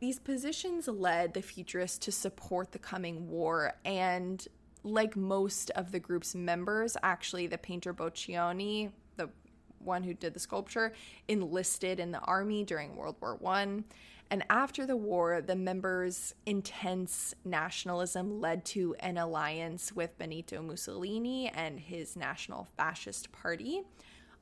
[0.00, 4.44] These positions led the futurists to support the coming war, and
[4.82, 9.30] like most of the group's members, actually, the painter Boccioni, the
[9.78, 10.92] one who did the sculpture,
[11.28, 13.84] enlisted in the army during World War One.
[14.30, 21.48] And after the war, the members' intense nationalism led to an alliance with Benito Mussolini
[21.54, 23.82] and his National Fascist Party.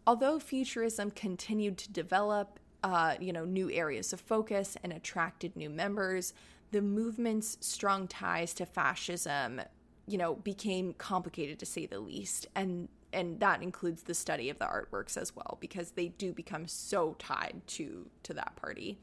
[0.06, 5.70] Although futurism continued to develop, uh, you know, new areas of focus and attracted new
[5.70, 6.32] members,
[6.72, 9.60] the movement's strong ties to fascism,
[10.06, 12.46] you know, became complicated to say the least.
[12.54, 16.66] And and that includes the study of the artworks as well, because they do become
[16.66, 18.98] so tied to to that party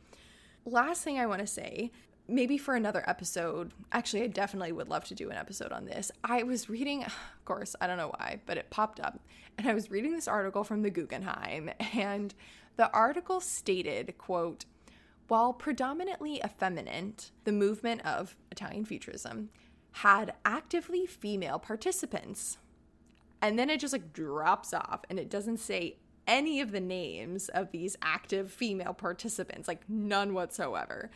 [0.68, 1.91] last thing I want to say,
[2.28, 6.12] maybe for another episode, actually, I definitely would love to do an episode on this.
[6.24, 7.14] I was reading, of
[7.46, 9.20] course, I don't know why, but it popped up,
[9.58, 12.34] and I was reading this article from the Guggenheim, and
[12.76, 14.66] the article stated, quote,
[15.28, 19.50] while predominantly effeminate, the movement of Italian futurism
[19.92, 22.58] had actively female participants.
[23.42, 25.98] And then it just like drops off and it doesn't say
[26.28, 31.10] any of the names of these active female participants, like none whatsoever.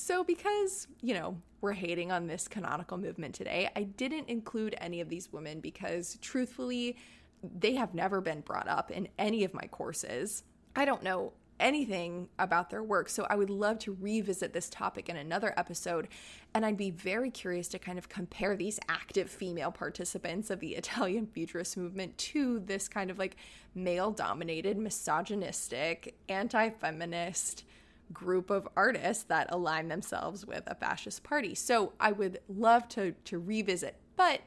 [0.00, 5.02] So, because, you know, we're hating on this canonical movement today, I didn't include any
[5.02, 6.96] of these women because, truthfully,
[7.42, 10.42] they have never been brought up in any of my courses.
[10.74, 13.10] I don't know anything about their work.
[13.10, 16.08] So I would love to revisit this topic in another episode.
[16.54, 20.76] And I'd be very curious to kind of compare these active female participants of the
[20.76, 23.36] Italian futurist movement to this kind of like
[23.74, 27.64] male dominated, misogynistic, anti feminist
[28.12, 31.54] group of artists that align themselves with a fascist party.
[31.54, 34.40] So I would love to to revisit, but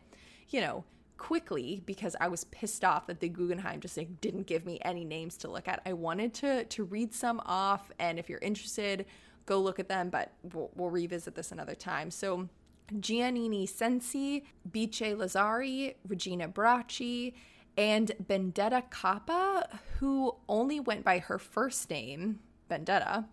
[0.50, 0.84] you know,
[1.18, 5.06] quickly because I was pissed off that the Guggenheim just like didn't give me any
[5.06, 5.82] names to look at.
[5.86, 9.06] I wanted to to read some off, and if you're interested,
[9.46, 10.10] go look at them.
[10.10, 12.12] But we'll, we'll revisit this another time.
[12.12, 12.50] So.
[12.96, 17.34] Giannina Censi, Bice Lazzari, Regina Bracci,
[17.78, 19.68] and Benedetta Cappa,
[20.00, 23.26] who only went by her first name, Benedetta.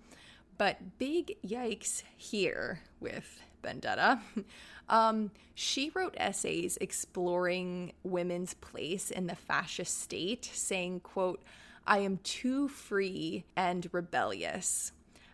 [0.61, 4.21] But big yikes here with Benedetta.
[4.91, 11.45] Um, she wrote essays exploring women's place in the fascist state, saying, quote,
[11.87, 14.91] I am too free and rebellious.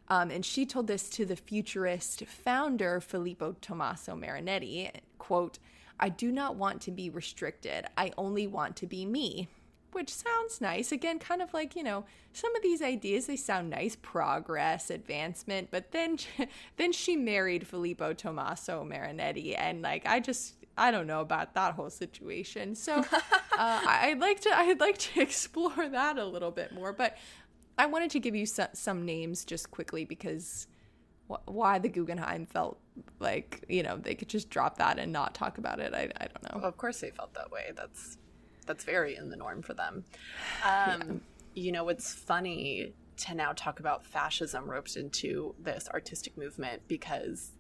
[0.09, 5.59] Um, and she told this to the futurist founder Filippo Tommaso Marinetti, quote,
[5.99, 7.87] I do not want to be restricted.
[7.97, 9.49] I only want to be me
[9.97, 10.93] which sounds nice.
[10.93, 15.71] Again, kind of like, you know, some of these ideas they sound nice, progress, advancement,
[15.71, 16.19] but then
[16.77, 21.73] then she married Filippo Tommaso Marinetti and like I just I don't know about that
[21.73, 22.75] whole situation.
[22.75, 27.17] So, uh, I'd like to I'd like to explore that a little bit more, but
[27.79, 30.67] I wanted to give you some, some names just quickly because
[31.47, 32.79] why the Guggenheim felt
[33.19, 35.95] like you know they could just drop that and not talk about it.
[35.95, 36.61] I, I don't know.
[36.61, 37.73] Well, of course they felt that way.
[37.75, 38.19] That's
[38.67, 40.05] that's very in the norm for them.
[40.65, 41.23] Um,
[41.55, 41.63] yeah.
[41.63, 47.53] You know, it's funny to now talk about fascism roped into this artistic movement because,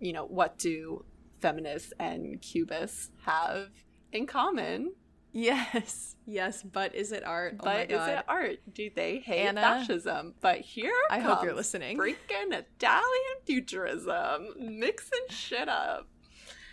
[0.00, 1.04] you know, what do
[1.40, 3.68] feminists and cubists have
[4.12, 4.92] in common?
[5.32, 7.56] Yes, yes, but is it art?
[7.60, 8.58] Oh but is it art?
[8.72, 10.34] Do they hate Anna, fascism?
[10.40, 11.96] But here, I hope you're listening.
[11.98, 16.08] Freaking Italian futurism, mixing shit up.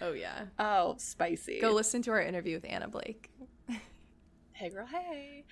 [0.01, 0.45] Oh yeah.
[0.57, 1.59] Oh, spicy.
[1.59, 3.30] Go listen to our interview with Anna Blake.
[4.58, 5.43] Hey, girl, hey.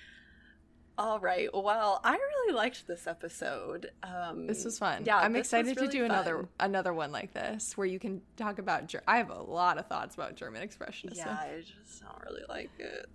[0.98, 1.48] All right.
[1.54, 3.92] Well, I really liked this episode.
[4.02, 5.04] Um, this was fun.
[5.06, 6.10] Yeah, I'm excited really to do fun.
[6.10, 8.88] another another one like this where you can talk about.
[8.88, 11.18] Ger- I have a lot of thoughts about German expressionism.
[11.18, 13.08] Yeah, I just don't really like it.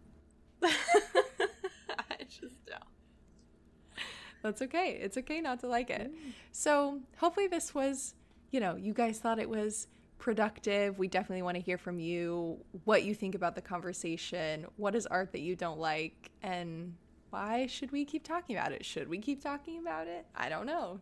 [0.63, 2.85] I just don't.
[4.43, 4.93] That's okay.
[4.93, 6.13] It's okay not to like it.
[6.13, 6.33] Mm.
[6.53, 8.15] So hopefully this was,
[8.53, 9.89] you know, you guys thought it was
[10.21, 10.99] productive.
[10.99, 14.67] We definitely want to hear from you what you think about the conversation.
[14.77, 16.31] What is art that you don't like?
[16.43, 16.95] And
[17.31, 18.85] why should we keep talking about it?
[18.85, 20.27] Should we keep talking about it?
[20.37, 21.01] I don't know.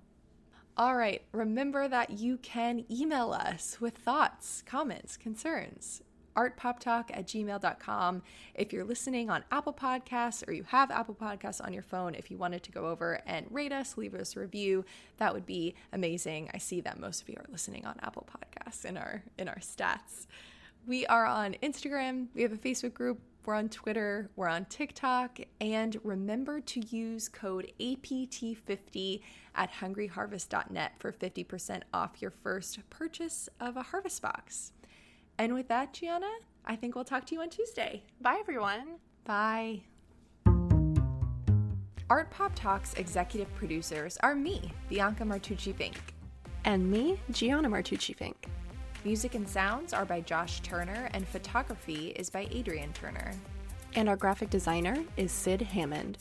[0.76, 6.02] All right, remember that you can email us with thoughts, comments, concerns
[6.38, 8.22] artpoptalk at gmail.com.
[8.54, 12.30] If you're listening on Apple Podcasts or you have Apple Podcasts on your phone, if
[12.30, 14.84] you wanted to go over and rate us, leave us a review,
[15.16, 16.48] that would be amazing.
[16.54, 19.58] I see that most of you are listening on Apple Podcasts in our in our
[19.58, 20.26] stats.
[20.86, 25.40] We are on Instagram, we have a Facebook group, we're on Twitter, we're on TikTok,
[25.60, 29.20] and remember to use code APT50
[29.54, 34.72] at hungryharvest.net for 50% off your first purchase of a harvest box.
[35.38, 36.30] And with that, Gianna,
[36.66, 38.02] I think we'll talk to you on Tuesday.
[38.20, 38.96] Bye, everyone.
[39.24, 39.82] Bye.
[42.10, 46.14] Art Pop Talks executive producers are me, Bianca Martucci Fink.
[46.64, 48.48] And me, Gianna Martucci Fink.
[49.04, 53.32] Music and sounds are by Josh Turner, and photography is by Adrian Turner.
[53.94, 56.18] And our graphic designer is Sid Hammond.